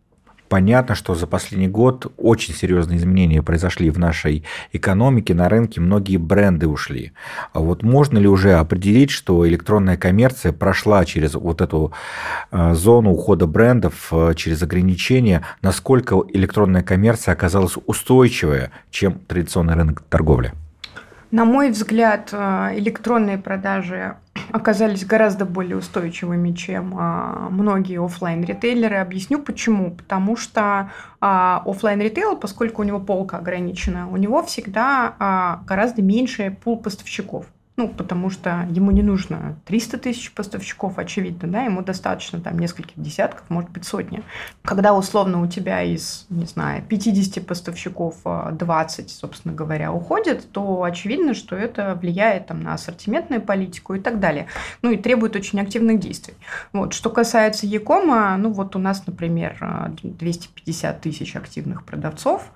понятно, 0.50 0.96
что 0.96 1.15
за 1.15 1.27
последний 1.27 1.68
год 1.68 2.12
очень 2.18 2.54
серьезные 2.54 2.98
изменения 2.98 3.42
произошли 3.42 3.89
в 3.89 4.00
нашей 4.00 4.44
экономике, 4.74 5.34
на 5.34 5.50
рынке 5.50 5.82
многие 5.82 6.18
бренды 6.18 6.68
ушли. 6.68 7.13
А 7.54 7.60
вот 7.60 7.84
можно 7.84 8.18
ли 8.18 8.27
уже 8.27 8.54
определить, 8.54 9.12
что 9.12 9.48
электронная 9.48 9.98
коммерция 9.98 10.51
прошла 10.51 11.06
через 11.06 11.36
вот 11.36 11.62
эту 11.62 11.94
э, 12.51 12.74
зону 12.74 13.12
ухода 13.12 13.48
брендов, 13.48 14.10
э, 14.12 14.34
через 14.36 14.62
ограничения, 14.62 15.46
насколько 15.62 16.22
электронная 16.34 16.84
коммерция 16.84 17.34
оказалась 17.34 17.75
устойчивая, 17.86 18.72
чем 18.92 19.20
традиционный 19.27 19.75
рынок 19.75 20.04
торговли? 20.10 20.54
На 21.36 21.44
мой 21.44 21.70
взгляд, 21.70 22.32
электронные 22.32 23.38
продажи 23.38 24.15
оказались 24.54 25.06
гораздо 25.06 25.44
более 25.44 25.75
устойчивыми, 25.75 26.54
чем 26.54 26.96
а, 26.98 27.50
многие 27.51 28.01
офлайн 28.01 28.42
ритейлеры. 28.46 28.96
Объясню 28.96 29.39
почему. 29.39 29.92
Потому 29.92 30.38
что 30.38 30.92
а, 31.20 31.62
офлайн 31.65 32.00
ритейл, 32.00 32.38
поскольку 32.38 32.84
у 32.84 32.86
него 32.86 33.01
полка 33.01 33.39
ограничена, 33.39 34.10
у 34.10 34.15
него 34.15 34.44
всегда 34.44 35.60
гораздо 35.68 36.01
меньше 36.01 36.56
пул 36.63 36.77
поставщиков. 36.77 37.48
Ну, 37.77 37.89
потому 37.89 38.29
что 38.29 38.65
ему 38.72 38.91
не 38.91 39.03
нужно 39.03 39.58
300 39.65 39.98
тысяч 39.98 40.32
поставщиков, 40.32 40.98
очевидно, 40.98 41.50
да, 41.50 41.63
ему 41.63 41.82
достаточно 41.82 42.39
там 42.39 42.58
нескольких 42.58 42.94
десятков, 42.96 43.44
может 43.50 43.70
быть, 43.70 43.84
сотни. 43.84 44.24
Когда 44.62 44.94
условно 44.94 45.41
у 45.41 45.48
тебя 45.48 45.84
из, 45.84 46.25
не 46.29 46.46
знаю, 46.46 46.84
50 46.84 47.46
поставщиков 47.46 48.15
20, 48.24 49.05
а, 49.05 49.10
собственно 49.10 49.53
говоря, 49.53 49.91
уходит, 49.91 50.50
то 50.53 50.84
очевидно, 50.84 51.34
что 51.34 51.58
это 51.58 51.96
влияет 51.96 52.48
там 52.48 52.62
на 52.62 52.75
ассортиментную 52.75 53.41
политику 53.41 53.94
и 53.96 54.00
так 54.00 54.22
далее. 54.22 54.48
Ну, 54.82 54.91
и 54.91 54.98
требует 54.98 55.36
очень 55.36 55.60
активных 55.60 56.00
действий. 56.00 56.36
Вот. 56.72 56.94
Что 56.94 57.10
касается 57.10 57.67
Якома, 57.67 58.38
ну, 58.38 58.53
вот 58.53 58.77
у 58.77 58.79
нас, 58.79 59.05
например, 59.05 59.91
250 60.01 61.01
тысяч 61.01 61.36
активных 61.36 61.84
продавцов, 61.84 62.51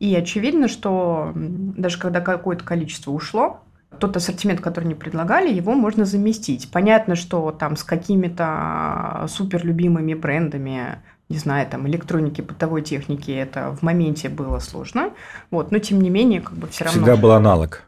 и 0.00 0.16
очевидно, 0.16 0.66
что 0.66 1.32
даже 1.34 1.98
когда 1.98 2.20
какое-то 2.22 2.64
количество 2.64 3.10
ушло, 3.10 3.60
тот 3.98 4.16
ассортимент, 4.16 4.60
который 4.60 4.84
не 4.84 4.94
предлагали, 4.94 5.52
его 5.52 5.74
можно 5.74 6.04
заместить. 6.04 6.70
Понятно, 6.70 7.14
что 7.16 7.50
там 7.52 7.76
с 7.76 7.84
какими-то 7.84 9.26
супер 9.28 9.64
любимыми 9.64 10.14
брендами, 10.14 10.98
не 11.28 11.38
знаю, 11.38 11.66
там 11.68 11.86
электроники, 11.88 12.40
бытовой 12.40 12.82
техники, 12.82 13.30
это 13.30 13.76
в 13.76 13.82
моменте 13.82 14.28
было 14.28 14.58
сложно. 14.58 15.10
Вот, 15.50 15.70
но 15.70 15.78
тем 15.78 16.00
не 16.00 16.10
менее, 16.10 16.40
как 16.40 16.54
бы 16.54 16.66
все 16.68 16.84
равно. 16.84 17.00
Всегда 17.00 17.16
был 17.16 17.32
аналог. 17.32 17.84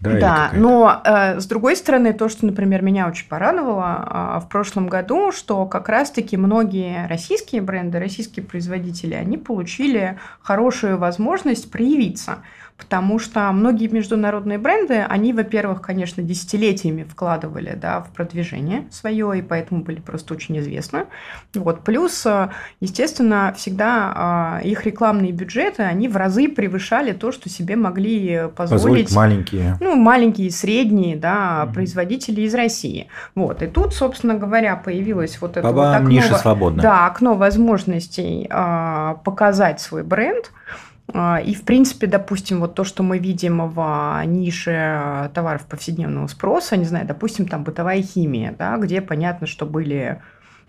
Да, 0.00 0.18
да 0.18 0.50
но 0.54 1.02
э, 1.04 1.40
с 1.40 1.46
другой 1.46 1.76
стороны, 1.76 2.12
то, 2.12 2.28
что, 2.28 2.46
например, 2.46 2.82
меня 2.82 3.08
очень 3.08 3.28
порадовало 3.28 4.38
э, 4.38 4.40
в 4.44 4.48
прошлом 4.48 4.88
году, 4.88 5.32
что 5.32 5.66
как 5.66 5.88
раз-таки 5.88 6.36
многие 6.36 7.06
российские 7.08 7.62
бренды, 7.62 7.98
российские 7.98 8.44
производители, 8.44 9.14
они 9.14 9.38
получили 9.38 10.18
хорошую 10.40 10.98
возможность 10.98 11.70
проявиться 11.70 12.38
потому 12.78 13.18
что 13.18 13.50
многие 13.52 13.88
международные 13.88 14.56
бренды, 14.56 15.04
они, 15.06 15.32
во-первых, 15.32 15.82
конечно, 15.82 16.22
десятилетиями 16.22 17.02
вкладывали 17.02 17.76
да, 17.76 18.00
в 18.00 18.10
продвижение 18.10 18.86
свое, 18.90 19.38
и 19.38 19.42
поэтому 19.42 19.82
были 19.82 20.00
просто 20.00 20.34
очень 20.34 20.58
известны. 20.60 21.06
Вот. 21.54 21.82
Плюс, 21.82 22.24
естественно, 22.80 23.52
всегда 23.56 24.12
а, 24.14 24.60
их 24.62 24.86
рекламные 24.86 25.32
бюджеты, 25.32 25.82
они 25.82 26.08
в 26.08 26.16
разы 26.16 26.48
превышали 26.48 27.12
то, 27.12 27.32
что 27.32 27.48
себе 27.48 27.74
могли 27.74 28.48
позволить, 28.54 29.08
позволить 29.08 29.14
маленькие. 29.14 29.76
Ну, 29.80 29.87
маленькие, 29.96 30.50
средние 30.50 31.16
да, 31.16 31.64
mm-hmm. 31.64 31.72
производители 31.74 32.42
из 32.42 32.54
России. 32.54 33.08
Вот. 33.34 33.62
И 33.62 33.66
тут, 33.66 33.94
собственно 33.94 34.34
говоря, 34.34 34.76
появилось 34.76 35.40
вот 35.40 35.56
это 35.56 35.62
Баба, 35.62 35.76
вот 35.76 35.94
окно, 35.96 36.08
ниша 36.08 36.36
свободна. 36.36 36.82
Да, 36.82 37.06
окно 37.06 37.34
возможностей 37.34 38.46
а, 38.50 39.14
показать 39.24 39.80
свой 39.80 40.02
бренд. 40.02 40.50
А, 41.12 41.40
и, 41.40 41.54
в 41.54 41.62
принципе, 41.62 42.06
допустим, 42.06 42.60
вот 42.60 42.74
то, 42.74 42.84
что 42.84 43.02
мы 43.02 43.18
видим 43.18 43.68
в 43.68 44.22
нише 44.26 45.30
товаров 45.34 45.66
повседневного 45.66 46.26
спроса, 46.26 46.76
не 46.76 46.84
знаю, 46.84 47.06
допустим, 47.06 47.48
там 47.48 47.64
бытовая 47.64 48.02
химия, 48.02 48.54
да, 48.58 48.76
где 48.76 49.00
понятно, 49.00 49.46
что 49.46 49.64
были 49.64 50.20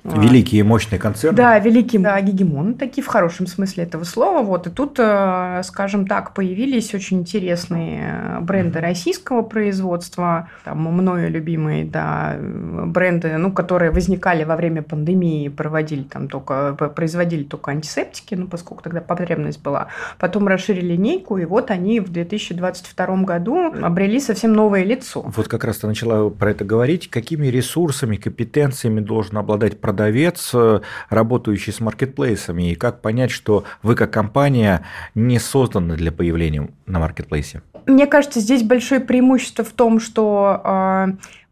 а. 0.03 0.19
Великие 0.21 0.63
мощные 0.63 0.97
концерны. 0.97 1.35
Да, 1.35 1.59
великие 1.59 2.01
да, 2.01 2.19
гегемоны, 2.21 2.73
такие 2.73 3.03
в 3.03 3.07
хорошем 3.07 3.47
смысле 3.47 3.83
этого 3.83 4.05
слова. 4.05 4.41
Вот. 4.41 4.67
И 4.67 4.69
тут, 4.69 4.95
э, 4.97 5.61
скажем 5.63 6.07
так, 6.07 6.33
появились 6.33 6.93
очень 6.93 7.19
интересные 7.19 8.37
бренды 8.41 8.79
российского 8.79 9.41
производства, 9.41 10.49
там 10.63 10.79
мною 10.79 11.29
любимые 11.29 11.83
да, 11.83 12.37
бренды, 12.39 13.37
ну, 13.37 13.51
которые 13.51 13.91
возникали 13.91 14.45
во 14.45 14.55
время 14.55 14.83
пандемии, 14.83 15.49
проводили 15.49 16.03
там 16.03 16.29
только, 16.29 16.73
производили 16.95 17.43
только 17.43 17.71
антисептики, 17.71 18.35
ну, 18.35 18.47
поскольку 18.47 18.83
тогда 18.83 19.01
потребность 19.01 19.61
была. 19.61 19.87
Потом 20.17 20.47
расширили 20.47 20.93
линейку, 20.93 21.37
и 21.37 21.45
вот 21.45 21.71
они 21.71 21.99
в 21.99 22.09
2022 22.09 23.23
году 23.23 23.73
обрели 23.81 24.19
совсем 24.19 24.53
новое 24.53 24.83
лицо. 24.83 25.21
Вот 25.35 25.47
как 25.47 25.65
раз 25.65 25.79
ты 25.79 25.87
начала 25.87 26.29
про 26.29 26.51
это 26.51 26.63
говорить. 26.63 27.09
Какими 27.09 27.47
ресурсами, 27.47 28.15
компетенциями 28.15 29.01
должен 29.01 29.37
обладать 29.37 29.79
продавец, 29.89 30.51
э, 30.53 30.81
работающий 31.09 31.73
с 31.73 31.79
маркетплейсами, 31.79 32.71
и 32.71 32.75
как 32.75 33.01
понять, 33.01 33.31
что 33.31 33.63
вы 33.81 33.95
как 33.95 34.11
компания 34.11 34.83
не 35.15 35.39
созданы 35.39 35.95
для 35.95 36.11
появления 36.11 36.69
на 36.85 36.99
маркетплейсе? 36.99 37.63
Мне 37.87 38.05
кажется, 38.05 38.39
здесь 38.39 38.61
большое 38.61 39.01
преимущество 39.01 39.65
в 39.65 39.71
том, 39.71 39.99
что 39.99 40.61
э, 40.63 41.07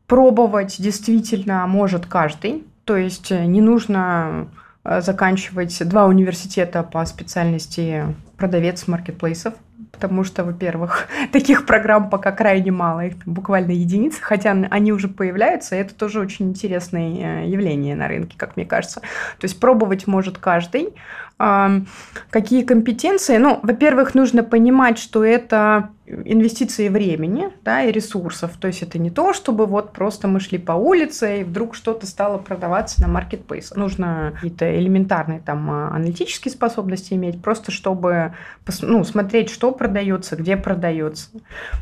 пробовать 0.05 0.75
действительно 0.77 1.65
может 1.65 2.05
каждый. 2.05 2.63
То 2.85 2.95
есть 2.95 3.31
э, 3.31 3.43
не 3.45 3.59
нужно 3.59 4.47
э, 4.83 5.01
заканчивать 5.01 5.89
два 5.89 6.05
университета 6.05 6.83
по 6.83 7.03
специальности 7.05 8.03
продавец 8.37 8.87
маркетплейсов, 8.87 9.55
потому 9.91 10.23
что, 10.23 10.43
во-первых, 10.43 11.07
таких 11.31 11.65
программ 11.65 12.09
пока 12.09 12.31
крайне 12.31 12.71
мало, 12.71 13.05
их 13.05 13.15
буквально 13.25 13.71
единицы, 13.71 14.21
хотя 14.21 14.51
они 14.51 14.91
уже 14.91 15.07
появляются, 15.07 15.75
и 15.75 15.79
это 15.79 15.93
тоже 15.95 16.19
очень 16.19 16.49
интересное 16.49 17.43
э, 17.43 17.47
явление 17.47 17.95
на 17.95 18.07
рынке, 18.07 18.35
как 18.37 18.55
мне 18.55 18.65
кажется. 18.65 19.01
То 19.01 19.45
есть 19.45 19.59
пробовать 19.59 20.07
может 20.07 20.37
каждый. 20.37 20.93
Какие 21.37 22.63
компетенции? 22.63 23.37
Ну, 23.37 23.59
во-первых, 23.61 24.15
нужно 24.15 24.43
понимать, 24.43 24.97
что 24.97 25.23
это 25.23 25.89
инвестиции 26.07 26.87
времени 26.87 27.49
да, 27.63 27.83
и 27.83 27.91
ресурсов. 27.91 28.53
То 28.59 28.67
есть 28.67 28.81
это 28.81 28.97
не 28.97 29.11
то, 29.11 29.33
чтобы 29.33 29.65
вот 29.65 29.91
просто 29.91 30.27
мы 30.27 30.39
шли 30.39 30.57
по 30.57 30.71
улице 30.71 31.41
и 31.41 31.43
вдруг 31.43 31.75
что-то 31.75 32.07
стало 32.07 32.37
продаваться 32.37 33.01
на 33.01 33.09
маркетплейс. 33.09 33.75
Нужно 33.75 34.31
какие-то 34.35 34.79
элементарные 34.79 35.41
там 35.41 35.69
а, 35.69 35.89
аналитические 35.93 36.53
способности 36.53 37.13
иметь, 37.13 37.41
просто 37.41 37.71
чтобы 37.71 38.33
ну, 38.81 39.03
смотреть, 39.03 39.49
что 39.49 39.73
продается, 39.73 40.37
где 40.37 40.55
продается. 40.55 41.29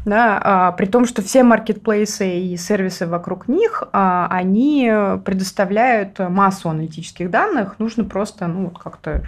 Да, 0.06 0.42
а, 0.44 0.72
при 0.72 0.88
том, 0.88 1.06
что 1.06 1.22
все 1.22 1.44
маркетплейсы 1.44 2.40
и 2.40 2.58
сервисы 2.58 3.06
вокруг 3.06 3.48
них, 3.48 3.84
а, 3.94 4.28
они 4.32 4.92
предоставляют 5.24 6.18
массу 6.18 6.70
аналитических 6.70 7.30
данных, 7.30 7.78
нужно 7.78 8.06
просто 8.06 8.48
ну, 8.48 8.72
как-то 8.72 9.06
Э, 9.16 9.22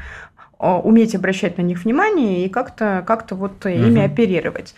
уметь 0.59 1.13
обращать 1.15 1.57
на 1.57 1.61
них 1.61 1.83
внимание 1.83 2.45
и 2.45 2.49
как-то 2.49 3.03
как 3.05 3.29
вот 3.31 3.65
угу. 3.65 3.69
ими 3.69 4.01
оперировать. 4.01 4.73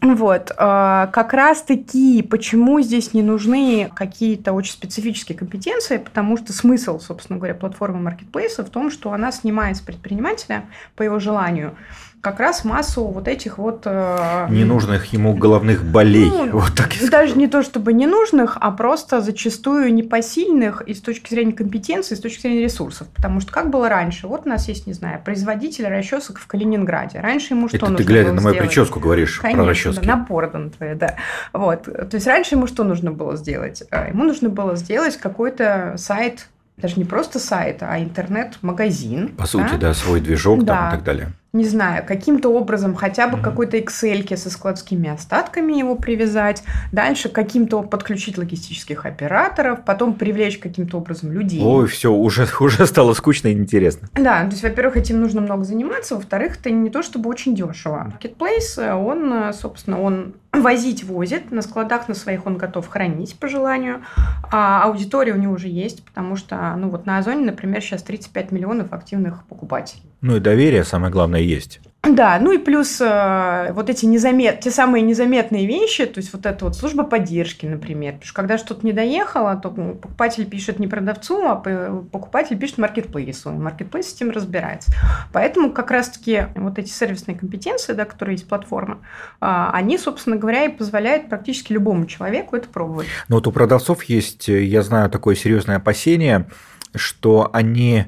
Вот. 0.00 0.50
Э, 0.56 1.08
как 1.12 1.32
раз-таки, 1.32 2.22
почему 2.22 2.80
здесь 2.80 3.12
не 3.14 3.22
нужны 3.22 3.90
какие-то 3.94 4.52
очень 4.52 4.72
специфические 4.72 5.36
компетенции, 5.36 5.98
потому 5.98 6.36
что 6.36 6.52
смысл, 6.52 6.98
собственно 6.98 7.38
говоря, 7.38 7.54
платформы 7.54 8.00
маркетплейса 8.00 8.64
в 8.64 8.70
том, 8.70 8.90
что 8.90 9.12
она 9.12 9.32
снимает 9.32 9.76
с 9.76 9.80
предпринимателя 9.80 10.64
по 10.96 11.02
его 11.02 11.18
желанию 11.18 11.76
как 12.20 12.40
раз 12.40 12.64
массу 12.64 13.04
вот 13.06 13.28
этих 13.28 13.58
вот... 13.58 13.82
Э, 13.84 14.46
ненужных 14.50 15.12
ему 15.12 15.34
головных 15.34 15.84
болей. 15.84 16.30
Ну, 16.30 16.58
вот 16.58 16.74
так 16.74 16.88
даже 17.10 17.36
не 17.36 17.46
то 17.46 17.62
чтобы 17.62 17.92
ненужных, 17.92 18.56
а 18.60 18.70
просто 18.70 19.20
зачастую 19.20 19.94
непосильных 19.94 20.82
и 20.82 20.94
с 20.94 21.00
точки 21.00 21.30
зрения 21.30 21.52
компетенции, 21.52 22.14
и 22.14 22.18
с 22.18 22.20
точки 22.20 22.42
зрения 22.42 22.62
ресурсов. 22.62 23.08
Потому 23.14 23.40
что 23.40 23.52
как 23.52 23.70
было 23.70 23.88
раньше? 23.88 24.26
Вот 24.26 24.46
у 24.46 24.48
нас 24.48 24.68
есть, 24.68 24.86
не 24.86 24.92
знаю, 24.92 25.20
производитель 25.24 25.86
расчесок 25.86 26.38
в 26.38 26.46
Калининграде. 26.46 27.20
Раньше 27.20 27.54
ему 27.54 27.68
что 27.68 27.76
Это 27.76 27.86
нужно 27.86 27.98
ты 27.98 28.04
глядя 28.04 28.28
было 28.28 28.34
на 28.34 28.40
мою 28.42 28.54
сделать? 28.54 28.70
прическу 28.70 29.00
говоришь 29.00 29.38
Конечно, 29.38 29.62
про 29.62 29.70
расчески. 29.70 30.06
Да, 30.06 30.26
на 30.58 30.70
твои, 30.70 30.94
да. 30.94 31.16
Вот. 31.52 31.84
То 31.84 32.10
есть 32.12 32.26
раньше 32.26 32.56
ему 32.56 32.66
что 32.66 32.84
нужно 32.84 33.12
было 33.12 33.36
сделать? 33.36 33.82
Э, 33.90 34.08
ему 34.08 34.24
нужно 34.24 34.48
было 34.48 34.76
сделать 34.76 35.16
какой-то 35.16 35.94
сайт 35.96 36.48
даже 36.76 36.94
не 36.94 37.04
просто 37.04 37.40
сайт, 37.40 37.78
а 37.82 37.98
интернет-магазин. 37.98 39.30
По 39.36 39.46
сути, 39.46 39.74
да, 39.80 39.94
свой 39.94 40.20
движок 40.20 40.62
да. 40.62 40.76
там 40.76 40.88
и 40.88 40.90
так 40.92 41.02
далее 41.02 41.32
не 41.52 41.64
знаю, 41.64 42.04
каким-то 42.06 42.50
образом 42.50 42.94
хотя 42.94 43.26
бы 43.26 43.40
какой-то 43.40 43.78
Excel 43.78 44.36
со 44.36 44.50
складскими 44.50 45.08
остатками 45.08 45.72
его 45.72 45.94
привязать, 45.94 46.62
дальше 46.92 47.30
каким-то 47.30 47.82
подключить 47.82 48.36
логистических 48.36 49.06
операторов, 49.06 49.84
потом 49.84 50.14
привлечь 50.14 50.58
каким-то 50.58 50.98
образом 50.98 51.32
людей. 51.32 51.62
Ой, 51.64 51.86
все, 51.86 52.12
уже, 52.12 52.46
уже 52.60 52.86
стало 52.86 53.14
скучно 53.14 53.48
и 53.48 53.52
интересно. 53.52 54.08
Да, 54.14 54.44
то 54.44 54.50
есть, 54.50 54.62
во-первых, 54.62 54.98
этим 54.98 55.20
нужно 55.20 55.40
много 55.40 55.64
заниматься, 55.64 56.16
во-вторых, 56.16 56.58
это 56.60 56.70
не 56.70 56.90
то 56.90 57.02
чтобы 57.02 57.30
очень 57.30 57.54
дешево. 57.54 58.12
Marketplace, 58.20 58.92
он, 58.92 59.52
собственно, 59.54 60.02
он 60.02 60.34
возить 60.52 61.04
возит, 61.04 61.50
на 61.50 61.62
складах 61.62 62.08
на 62.08 62.14
своих 62.14 62.46
он 62.46 62.58
готов 62.58 62.86
хранить 62.88 63.38
по 63.38 63.48
желанию, 63.48 64.02
а 64.50 64.82
аудитория 64.84 65.32
у 65.32 65.38
него 65.38 65.54
уже 65.54 65.68
есть, 65.68 66.04
потому 66.04 66.36
что, 66.36 66.74
ну 66.76 66.90
вот 66.90 67.06
на 67.06 67.18
Озоне, 67.18 67.46
например, 67.46 67.80
сейчас 67.80 68.02
35 68.02 68.52
миллионов 68.52 68.92
активных 68.92 69.44
покупателей. 69.44 70.07
Ну 70.20 70.36
и 70.36 70.40
доверие, 70.40 70.84
самое 70.84 71.12
главное, 71.12 71.40
есть. 71.40 71.80
Да, 72.02 72.38
ну 72.40 72.52
и 72.52 72.58
плюс 72.58 73.00
э, 73.00 73.72
вот 73.72 73.90
эти 73.90 74.06
незамет, 74.06 74.60
те 74.60 74.70
самые 74.70 75.02
незаметные 75.02 75.66
вещи, 75.66 76.06
то 76.06 76.18
есть 76.18 76.32
вот 76.32 76.46
эта 76.46 76.64
вот 76.64 76.76
служба 76.76 77.02
поддержки, 77.02 77.66
например. 77.66 78.14
Потому 78.14 78.26
что 78.26 78.34
когда 78.34 78.58
что-то 78.58 78.86
не 78.86 78.92
доехало, 78.92 79.56
то 79.56 79.70
покупатель 79.70 80.46
пишет 80.46 80.78
не 80.78 80.86
продавцу, 80.86 81.44
а 81.44 81.56
покупатель 81.56 82.56
пишет 82.56 82.78
маркетплейсу. 82.78 83.50
И 83.50 83.56
маркетплейс 83.56 84.10
с 84.10 84.14
этим 84.14 84.30
разбирается. 84.30 84.92
Поэтому 85.32 85.72
как 85.72 85.90
раз-таки 85.90 86.46
вот 86.54 86.78
эти 86.78 86.88
сервисные 86.88 87.36
компетенции, 87.36 87.92
да, 87.92 88.04
которые 88.04 88.36
есть 88.36 88.48
платформа, 88.48 88.98
э, 89.40 89.68
они, 89.72 89.98
собственно 89.98 90.36
говоря, 90.36 90.64
и 90.64 90.68
позволяют 90.68 91.28
практически 91.28 91.72
любому 91.72 92.06
человеку 92.06 92.56
это 92.56 92.68
пробовать. 92.68 93.08
Но 93.28 93.36
вот 93.36 93.46
у 93.48 93.52
продавцов 93.52 94.04
есть, 94.04 94.48
я 94.48 94.82
знаю, 94.82 95.10
такое 95.10 95.34
серьезное 95.34 95.76
опасение, 95.76 96.46
что 96.94 97.50
они 97.52 98.06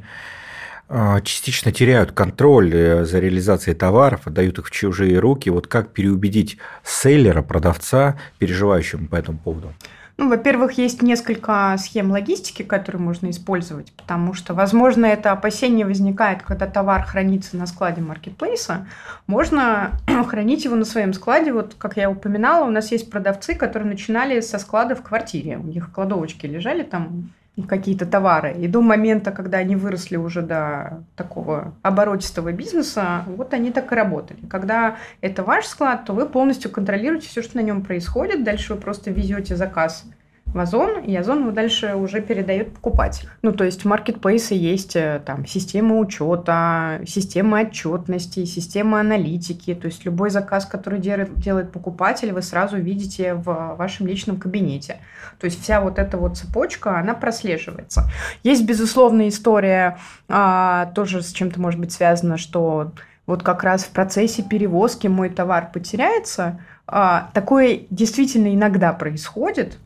частично 1.22 1.70
теряют 1.70 2.12
контроль 2.12 2.74
э, 2.74 3.04
за 3.04 3.20
реализацией 3.20 3.76
товаров, 3.76 4.26
отдают 4.26 4.58
их 4.58 4.66
в 4.66 4.70
чужие 4.70 5.18
руки. 5.18 5.48
Вот 5.48 5.68
как 5.68 5.92
переубедить 5.92 6.58
селлера, 6.82 7.42
продавца, 7.42 8.18
переживающему 8.38 9.06
по 9.06 9.16
этому 9.16 9.38
поводу? 9.38 9.72
Ну, 10.20 10.28
во-первых, 10.28 10.72
есть 10.72 11.00
несколько 11.00 11.74
схем 11.78 12.10
логистики, 12.10 12.62
которые 12.62 13.00
можно 13.00 13.30
использовать, 13.30 13.90
потому 13.92 14.34
что, 14.34 14.52
возможно, 14.52 15.06
это 15.06 15.32
опасение 15.32 15.86
возникает, 15.86 16.42
когда 16.42 16.66
товар 16.66 17.04
хранится 17.04 17.56
на 17.56 17.66
складе 17.66 18.02
маркетплейса. 18.02 18.86
Можно 19.26 19.92
хранить 20.28 20.64
его 20.64 20.76
на 20.76 20.84
своем 20.84 21.14
складе. 21.14 21.54
Вот, 21.54 21.74
как 21.78 21.96
я 21.96 22.10
упоминала, 22.10 22.66
у 22.66 22.70
нас 22.70 22.92
есть 22.92 23.08
продавцы, 23.10 23.54
которые 23.54 23.88
начинали 23.88 24.40
со 24.40 24.58
склада 24.58 24.94
в 24.94 25.02
квартире. 25.02 25.56
У 25.56 25.62
них 25.62 25.90
кладовочки 25.90 26.44
лежали 26.44 26.82
там 26.82 27.30
какие-то 27.62 28.06
товары. 28.06 28.52
И 28.52 28.68
до 28.68 28.80
момента, 28.80 29.30
когда 29.32 29.58
они 29.58 29.76
выросли 29.76 30.16
уже 30.16 30.42
до 30.42 31.04
такого 31.16 31.74
оборотистого 31.82 32.52
бизнеса, 32.52 33.24
вот 33.26 33.54
они 33.54 33.70
так 33.70 33.92
и 33.92 33.94
работали. 33.94 34.40
Когда 34.48 34.96
это 35.20 35.42
ваш 35.42 35.66
склад, 35.66 36.04
то 36.04 36.12
вы 36.12 36.26
полностью 36.26 36.70
контролируете 36.70 37.28
все, 37.28 37.42
что 37.42 37.56
на 37.56 37.62
нем 37.62 37.82
происходит. 37.82 38.44
Дальше 38.44 38.74
вы 38.74 38.80
просто 38.80 39.10
везете 39.10 39.56
заказ 39.56 40.04
в 40.52 40.58
Озон, 40.58 41.04
и 41.04 41.14
Озон 41.16 41.42
его 41.42 41.50
дальше 41.52 41.94
уже 41.94 42.20
передает 42.20 42.74
покупатель. 42.74 43.28
Ну, 43.42 43.52
то 43.52 43.64
есть 43.64 43.82
в 43.82 43.84
маркетплейсе 43.86 44.56
есть 44.56 44.96
э, 44.96 45.22
там 45.24 45.46
система 45.46 45.96
учета, 45.98 47.00
система 47.06 47.60
отчетности, 47.60 48.44
система 48.44 49.00
аналитики. 49.00 49.74
То 49.74 49.86
есть 49.86 50.04
любой 50.04 50.30
заказ, 50.30 50.66
который 50.66 50.98
делает 50.98 51.72
покупатель, 51.72 52.32
вы 52.32 52.42
сразу 52.42 52.76
видите 52.76 53.34
в 53.34 53.76
вашем 53.76 54.06
личном 54.06 54.38
кабинете. 54.38 54.98
То 55.38 55.44
есть 55.44 55.62
вся 55.62 55.80
вот 55.80 55.98
эта 55.98 56.16
вот 56.18 56.36
цепочка, 56.36 56.98
она 56.98 57.14
прослеживается. 57.14 58.10
Есть, 58.42 58.64
безусловно, 58.64 59.28
история 59.28 59.98
а, 60.28 60.86
тоже 60.94 61.22
с 61.22 61.32
чем-то 61.32 61.60
может 61.60 61.78
быть 61.78 61.92
связана, 61.92 62.36
что 62.36 62.92
вот 63.26 63.42
как 63.44 63.62
раз 63.62 63.84
в 63.84 63.90
процессе 63.90 64.42
перевозки 64.42 65.06
мой 65.06 65.28
товар 65.28 65.70
потеряется. 65.72 66.60
А, 66.86 67.30
такое 67.32 67.82
действительно 67.90 68.52
иногда 68.52 68.92
происходит, 68.92 69.78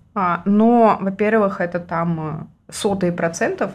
но, 0.44 0.98
во-первых, 1.00 1.60
это 1.60 1.80
там 1.80 2.48
э, 2.68 2.72
сотые 2.72 3.12
процентов 3.12 3.72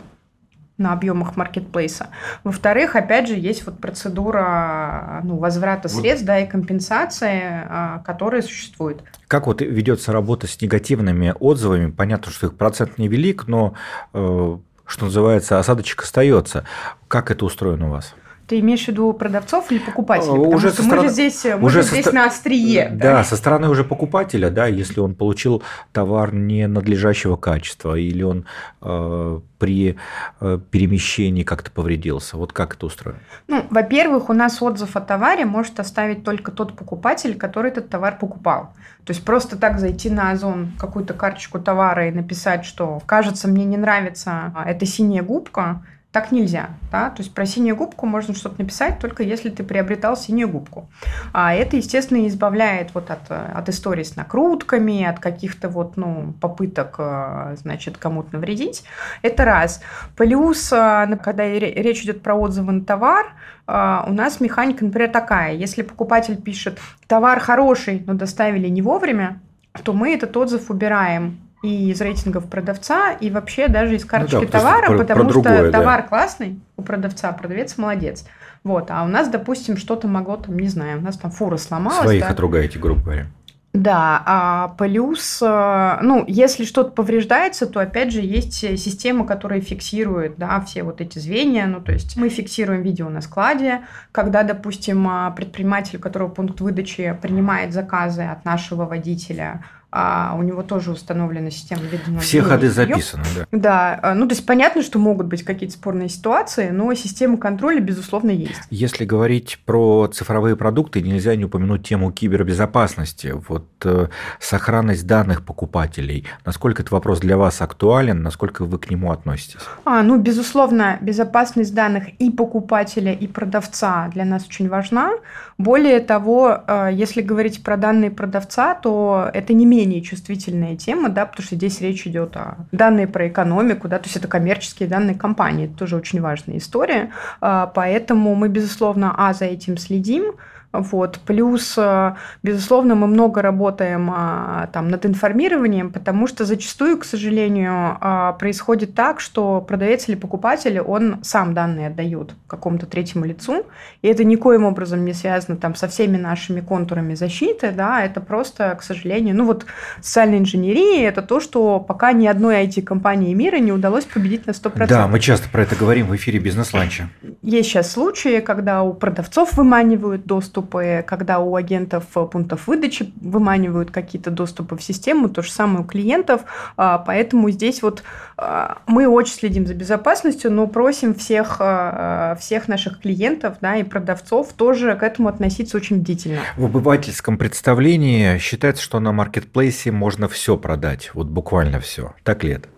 на 0.79 0.93
объемах 0.93 1.35
маркетплейса. 1.35 2.07
Во-вторых, 2.45 2.95
опять 2.95 3.27
же, 3.27 3.35
есть 3.35 3.65
вот 3.65 3.79
процедура 3.79 5.19
ну, 5.23 5.37
возврата 5.37 5.89
средств, 5.89 6.25
да, 6.25 6.39
и 6.39 6.47
компенсации, 6.47 7.41
а, 7.43 8.01
которая 8.05 8.41
существует. 8.41 9.03
Как 9.27 9.45
вот 9.45 9.61
ведется 9.61 10.13
работа 10.13 10.47
с 10.47 10.61
негативными 10.61 11.35
отзывами? 11.37 11.91
Понятно, 11.91 12.31
что 12.31 12.47
их 12.47 12.55
процент 12.55 12.97
невелик, 12.97 13.47
но, 13.47 13.73
э, 14.13 14.57
что 14.85 15.05
называется, 15.05 15.59
осадочек 15.59 16.03
остается. 16.03 16.63
Как 17.09 17.29
это 17.29 17.43
устроено 17.43 17.89
у 17.89 17.91
вас? 17.91 18.15
Ты 18.49 18.61
имеешь 18.61 18.85
в 18.85 18.87
виду 18.87 19.13
продавцов 19.13 19.71
или 19.71 19.77
покупателей? 19.77 20.31
Потому 20.31 20.49
уже 20.49 20.71
что 20.71 20.81
мы 20.81 21.01
же 21.01 21.09
здесь, 21.09 21.45
мы 21.45 21.67
уже 21.67 21.83
же 21.83 21.87
здесь 21.87 22.11
на 22.11 22.25
острие. 22.25 22.89
Да, 22.91 23.13
да, 23.13 23.23
со 23.23 23.37
стороны 23.37 23.69
уже 23.69 23.83
покупателя, 23.83 24.49
да, 24.49 24.65
если 24.65 24.99
он 24.99 25.13
получил 25.13 25.61
товар 25.93 26.33
ненадлежащего 26.33 27.35
качества 27.35 27.93
или 27.93 28.23
он 28.23 28.47
э, 28.81 29.39
при 29.59 29.97
э, 30.41 30.59
перемещении 30.71 31.43
как-то 31.43 31.69
повредился. 31.69 32.37
Вот 32.37 32.51
как 32.51 32.73
это 32.73 32.87
устроено? 32.87 33.19
Ну, 33.47 33.67
во-первых, 33.69 34.31
у 34.31 34.33
нас 34.33 34.59
отзыв 34.63 34.95
о 34.95 35.01
товаре 35.01 35.45
может 35.45 35.79
оставить 35.79 36.23
только 36.23 36.51
тот 36.51 36.75
покупатель, 36.75 37.37
который 37.37 37.69
этот 37.69 37.89
товар 37.89 38.17
покупал. 38.17 38.73
То 39.05 39.11
есть 39.11 39.23
просто 39.23 39.57
так 39.57 39.79
зайти 39.79 40.09
на 40.09 40.31
Озон, 40.31 40.71
какую-то 40.79 41.13
карточку 41.13 41.59
товара 41.59 42.07
и 42.07 42.11
написать, 42.11 42.65
что 42.65 42.99
кажется, 43.05 43.47
мне 43.47 43.65
не 43.65 43.77
нравится 43.77 44.53
эта 44.65 44.87
синяя 44.87 45.21
губка, 45.21 45.83
Так 46.11 46.31
нельзя. 46.31 46.71
Да? 46.91 47.11
То 47.11 47.21
есть 47.21 47.35
про 47.35 47.45
синюю 47.45 47.75
губку 47.75 48.07
можно 48.07 48.33
что-то 48.33 48.59
написать, 48.59 48.97
только 48.97 49.21
если 49.21 49.51
ты 49.51 49.63
приобретал 49.63 50.17
синюю 50.17 50.49
губку. 50.49 50.89
А 51.33 51.53
это, 51.53 51.77
естественно, 51.77 52.27
избавляет 52.27 52.95
вот 52.95 53.11
от, 53.11 53.29
от 53.29 53.69
истории 53.69 54.01
с 54.01 54.15
накрутками, 54.15 55.03
от 55.03 55.19
каких-то 55.19 55.69
вот, 55.69 55.97
ну, 55.97 56.33
попыток, 56.41 56.95
э, 56.97 57.55
значит, 57.57 57.99
кому-то 57.99 58.29
навредить. 58.33 58.83
Это 59.21 59.45
раз. 59.45 59.83
Плюс, 60.15 60.73
э, 60.73 61.15
когда 61.23 61.47
речь 61.47 62.01
идет 62.01 62.23
про 62.23 62.33
отзывы 62.33 62.71
на 62.71 62.83
товар, 62.83 63.27
э, 63.67 63.99
у 64.07 64.11
нас 64.11 64.39
механика, 64.39 64.85
например, 64.85 65.11
такая. 65.11 65.53
Если 65.53 65.83
покупатель 65.83 66.41
пишет, 66.41 66.79
товар 67.05 67.39
хороший, 67.39 68.03
но 68.07 68.15
доставили 68.15 68.67
не 68.67 68.81
вовремя, 68.81 69.41
то 69.83 69.93
мы 69.93 70.15
этот 70.15 70.35
отзыв 70.35 70.71
убираем 70.71 71.37
и 71.61 71.91
из 71.91 72.01
рейтингов 72.01 72.49
продавца, 72.49 73.11
и 73.11 73.29
вообще 73.29 73.67
даже 73.67 73.95
из 73.95 74.05
карточки 74.05 74.35
ну 74.35 74.41
да, 74.45 74.59
товара, 74.59 74.87
про, 74.87 74.97
потому 74.99 75.23
про 75.23 75.29
другое, 75.29 75.63
что 75.63 75.71
товар 75.71 76.01
да. 76.01 76.07
классный 76.07 76.59
у 76.77 76.81
продавца, 76.81 77.31
продавец 77.31 77.77
молодец. 77.77 78.25
Вот, 78.63 78.91
а 78.91 79.03
у 79.03 79.07
нас, 79.07 79.29
допустим, 79.29 79.77
что-то 79.77 80.07
могло 80.07 80.37
там, 80.37 80.57
не 80.57 80.67
знаю, 80.67 80.99
у 80.99 81.01
нас 81.01 81.17
там 81.17 81.31
фура 81.31 81.57
сломалась. 81.57 82.03
Своих 82.03 82.23
да? 82.23 82.29
отругаете, 82.29 82.79
грубо 82.79 83.01
говоря. 83.01 83.27
Да, 83.71 84.23
а 84.25 84.69
плюс, 84.79 85.39
э, 85.43 85.97
ну, 86.01 86.25
если 86.27 86.65
что-то 86.65 86.89
повреждается, 86.89 87.67
то 87.67 87.79
опять 87.79 88.11
же 88.11 88.21
есть 88.21 88.55
система, 88.79 89.27
которая 89.27 89.61
фиксирует, 89.61 90.37
да, 90.37 90.59
все 90.61 90.81
вот 90.81 91.01
эти 91.01 91.19
звенья, 91.19 91.67
ну, 91.67 91.79
то 91.79 91.91
есть 91.91 92.17
мы 92.17 92.29
фиксируем 92.29 92.81
видео 92.81 93.09
на 93.09 93.21
складе, 93.21 93.81
когда, 94.11 94.41
допустим, 94.41 95.07
предприниматель, 95.35 95.97
у 95.97 96.01
которого 96.01 96.29
пункт 96.29 96.59
выдачи 96.61 97.15
принимает 97.21 97.71
заказы 97.71 98.23
от 98.23 98.43
нашего 98.43 98.85
водителя, 98.85 99.63
а 99.91 100.35
у 100.37 100.43
него 100.43 100.61
тоже 100.61 100.91
установлена 100.91 101.49
система 101.49 101.81
ведения. 101.81 102.19
Все 102.19 102.41
ходы 102.43 102.69
записаны, 102.69 103.23
да. 103.35 103.47
Да, 103.51 103.99
а, 104.03 104.13
ну 104.13 104.27
то 104.27 104.35
есть 104.35 104.45
понятно, 104.45 104.83
что 104.83 104.99
могут 104.99 105.27
быть 105.27 105.43
какие-то 105.43 105.73
спорные 105.73 106.09
ситуации, 106.09 106.69
но 106.69 106.93
система 106.93 107.37
контроля, 107.37 107.79
безусловно, 107.79 108.29
есть. 108.29 108.61
Если 108.69 109.05
говорить 109.05 109.59
про 109.65 110.07
цифровые 110.07 110.55
продукты, 110.55 111.01
нельзя 111.01 111.35
не 111.35 111.45
упомянуть 111.45 111.87
тему 111.87 112.11
кибербезопасности. 112.11 113.33
Вот 113.47 113.65
э, 113.83 114.07
сохранность 114.39 115.07
данных 115.07 115.43
покупателей, 115.43 116.25
насколько 116.45 116.83
этот 116.83 116.91
вопрос 116.91 117.19
для 117.19 117.37
вас 117.37 117.61
актуален, 117.61 118.21
насколько 118.21 118.65
вы 118.65 118.77
к 118.77 118.91
нему 118.91 119.11
относитесь? 119.11 119.59
А, 119.85 120.03
ну, 120.03 120.19
безусловно, 120.19 120.99
безопасность 121.01 121.73
данных 121.73 122.09
и 122.19 122.29
покупателя, 122.29 123.11
и 123.11 123.25
продавца 123.25 124.09
для 124.13 124.25
нас 124.25 124.45
очень 124.45 124.69
важна. 124.69 125.13
Более 125.57 125.99
того, 125.99 126.63
э, 126.67 126.89
если 126.93 127.21
говорить 127.21 127.63
про 127.63 127.75
данные 127.75 128.11
продавца, 128.11 128.75
то 128.75 129.29
это 129.33 129.53
не 129.53 129.65
менее 129.65 129.78
чувствительная 130.01 130.75
тема, 130.75 131.09
да, 131.09 131.25
потому 131.25 131.45
что 131.45 131.55
здесь 131.55 131.81
речь 131.81 132.05
идет 132.07 132.35
о 132.37 132.57
данные 132.71 133.07
про 133.07 133.27
экономику, 133.27 133.87
да, 133.87 133.99
то 133.99 134.05
есть 134.05 134.17
это 134.17 134.27
коммерческие 134.27 134.89
данные 134.89 135.15
компании, 135.15 135.65
это 135.65 135.75
тоже 135.75 135.95
очень 135.95 136.21
важная 136.21 136.57
история, 136.57 137.11
а, 137.41 137.67
поэтому 137.67 138.35
мы, 138.35 138.49
безусловно, 138.49 139.13
а, 139.17 139.33
за 139.33 139.45
этим 139.45 139.77
следим, 139.77 140.33
вот. 140.71 141.19
Плюс, 141.25 141.73
э, 141.77 142.13
безусловно, 142.43 142.93
мы 142.93 143.07
много 143.07 143.41
работаем 143.41 144.11
а, 144.13 144.69
там, 144.71 144.89
над 144.89 145.05
информированием, 145.05 145.91
потому 145.91 146.27
что 146.27 146.45
зачастую, 146.45 146.99
к 146.99 147.05
сожалению, 147.05 147.97
а, 147.99 148.33
происходит 148.33 148.93
так, 148.93 149.19
что 149.19 149.61
продавец 149.61 150.07
или 150.07 150.15
покупатель, 150.15 150.79
он 150.79 151.23
сам 151.23 151.55
данные 151.55 151.87
отдает 151.87 152.35
какому-то 152.47 152.85
третьему 152.85 153.25
лицу, 153.25 153.65
и 154.03 154.07
это 154.07 154.23
никоим 154.23 154.63
образом 154.63 155.05
не 155.05 155.13
связано 155.13 155.57
там, 155.57 155.73
со 155.73 155.87
всеми 155.87 156.17
нашими 156.17 156.61
контурами 156.61 157.15
защиты, 157.15 157.71
да, 157.71 158.03
это 158.03 158.21
просто, 158.21 158.75
к 158.75 158.83
сожалению, 158.83 159.35
ну 159.35 159.45
вот 159.45 159.65
социальная 160.01 160.37
инженерия– 160.37 161.09
это 161.09 161.23
то, 161.23 161.39
что 161.39 161.79
пока 161.79 162.11
ни 162.11 162.27
одной 162.27 162.63
IT-компании 162.65 163.33
мира 163.33 163.57
не 163.57 163.71
удалось 163.71 164.05
победить 164.05 164.45
на 164.45 164.51
100%. 164.51 164.87
Да, 164.87 165.07
мы 165.07 165.19
часто 165.19 165.49
про 165.49 165.63
это 165.63 165.75
говорим 165.75 166.07
в 166.07 166.15
эфире 166.15 166.37
«Бизнес-ланча». 166.37 167.09
Есть 167.41 167.69
сейчас 167.69 167.91
случаи, 167.91 168.39
когда 168.39 168.83
у 168.83 168.93
продавцов 168.93 169.53
выманивают 169.57 170.27
доступ 170.27 170.58
доступы, 170.59 171.03
когда 171.07 171.39
у 171.39 171.55
агентов 171.55 172.05
пунктов 172.05 172.67
выдачи 172.67 173.11
выманивают 173.21 173.91
какие-то 173.91 174.31
доступы 174.31 174.75
в 174.75 174.83
систему, 174.83 175.29
то 175.29 175.41
же 175.41 175.51
самое 175.51 175.81
у 175.81 175.83
клиентов. 175.83 176.41
А, 176.77 176.97
поэтому 176.97 177.49
здесь 177.49 177.81
вот 177.81 178.03
а, 178.37 178.79
мы 178.87 179.07
очень 179.07 179.33
следим 179.33 179.65
за 179.65 179.73
безопасностью, 179.73 180.51
но 180.51 180.67
просим 180.67 181.15
всех, 181.15 181.57
а, 181.59 182.35
всех 182.39 182.67
наших 182.67 183.01
клиентов 183.01 183.57
да, 183.61 183.77
и 183.77 183.83
продавцов 183.83 184.53
тоже 184.53 184.95
к 184.95 185.03
этому 185.03 185.29
относиться 185.29 185.77
очень 185.77 185.97
бдительно. 185.97 186.39
В 186.57 186.65
обывательском 186.65 187.37
представлении 187.37 188.37
считается, 188.37 188.83
что 188.83 188.99
на 188.99 189.11
маркетплейсе 189.11 189.91
можно 189.91 190.27
все 190.27 190.57
продать, 190.57 191.11
вот 191.13 191.27
буквально 191.27 191.79
все. 191.79 192.13
Так 192.23 192.43
ли 192.43 192.53
это? 192.53 192.69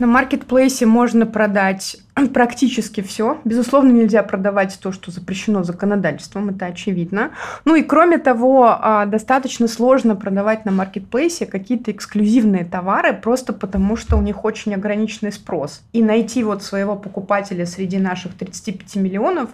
На 0.00 0.08
маркетплейсе 0.08 0.86
можно 0.86 1.24
продать 1.24 1.98
практически 2.34 3.00
все. 3.00 3.38
Безусловно, 3.44 3.92
нельзя 3.92 4.24
продавать 4.24 4.76
то, 4.82 4.90
что 4.90 5.12
запрещено 5.12 5.62
законодательством, 5.62 6.48
это 6.48 6.66
очевидно. 6.66 7.30
Ну 7.64 7.76
и 7.76 7.82
кроме 7.82 8.18
того, 8.18 8.76
а, 8.76 9.06
достаточно 9.06 9.68
сложно 9.68 10.16
продавать 10.16 10.64
на 10.64 10.72
маркетплейсе 10.72 11.46
какие-то 11.46 11.92
эксклюзивные 11.92 12.64
товары, 12.64 13.12
просто 13.12 13.52
потому 13.52 13.96
что 13.96 14.16
у 14.16 14.20
них 14.20 14.44
очень 14.44 14.74
ограниченный 14.74 15.32
спрос. 15.32 15.82
И 15.92 16.02
найти 16.02 16.42
вот 16.42 16.64
своего 16.64 16.96
покупателя 16.96 17.64
среди 17.64 17.98
наших 17.98 18.34
35 18.34 18.96
миллионов, 18.96 19.50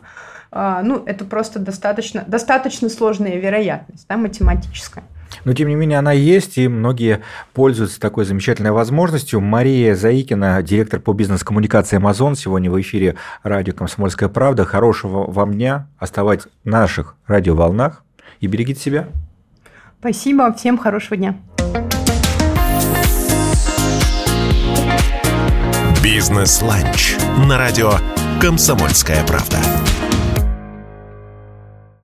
а, 0.50 0.82
ну, 0.82 1.02
это 1.04 1.26
просто 1.26 1.58
достаточно, 1.58 2.24
достаточно 2.26 2.88
сложная 2.88 3.36
вероятность, 3.36 4.06
да, 4.08 4.16
математическая. 4.16 5.04
Но, 5.44 5.52
тем 5.52 5.68
не 5.68 5.74
менее, 5.74 5.98
она 5.98 6.12
есть, 6.12 6.58
и 6.58 6.68
многие 6.68 7.22
пользуются 7.52 8.00
такой 8.00 8.24
замечательной 8.24 8.72
возможностью. 8.72 9.40
Мария 9.40 9.94
Заикина, 9.94 10.62
директор 10.62 11.00
по 11.00 11.12
бизнес-коммуникации 11.12 11.98
Amazon, 11.98 12.34
сегодня 12.34 12.70
в 12.70 12.80
эфире 12.80 13.16
радио 13.42 13.74
«Комсомольская 13.74 14.28
правда». 14.28 14.64
Хорошего 14.64 15.30
вам 15.30 15.54
дня, 15.54 15.88
оставать 15.98 16.42
в 16.42 16.48
наших 16.64 17.16
радиоволнах 17.26 18.04
и 18.40 18.46
берегите 18.46 18.80
себя. 18.80 19.08
Спасибо, 20.00 20.52
всем 20.54 20.78
хорошего 20.78 21.16
дня. 21.16 21.36
Бизнес-ланч 26.02 27.16
на 27.46 27.58
радио 27.58 27.92
«Комсомольская 28.40 29.24
правда». 29.26 29.58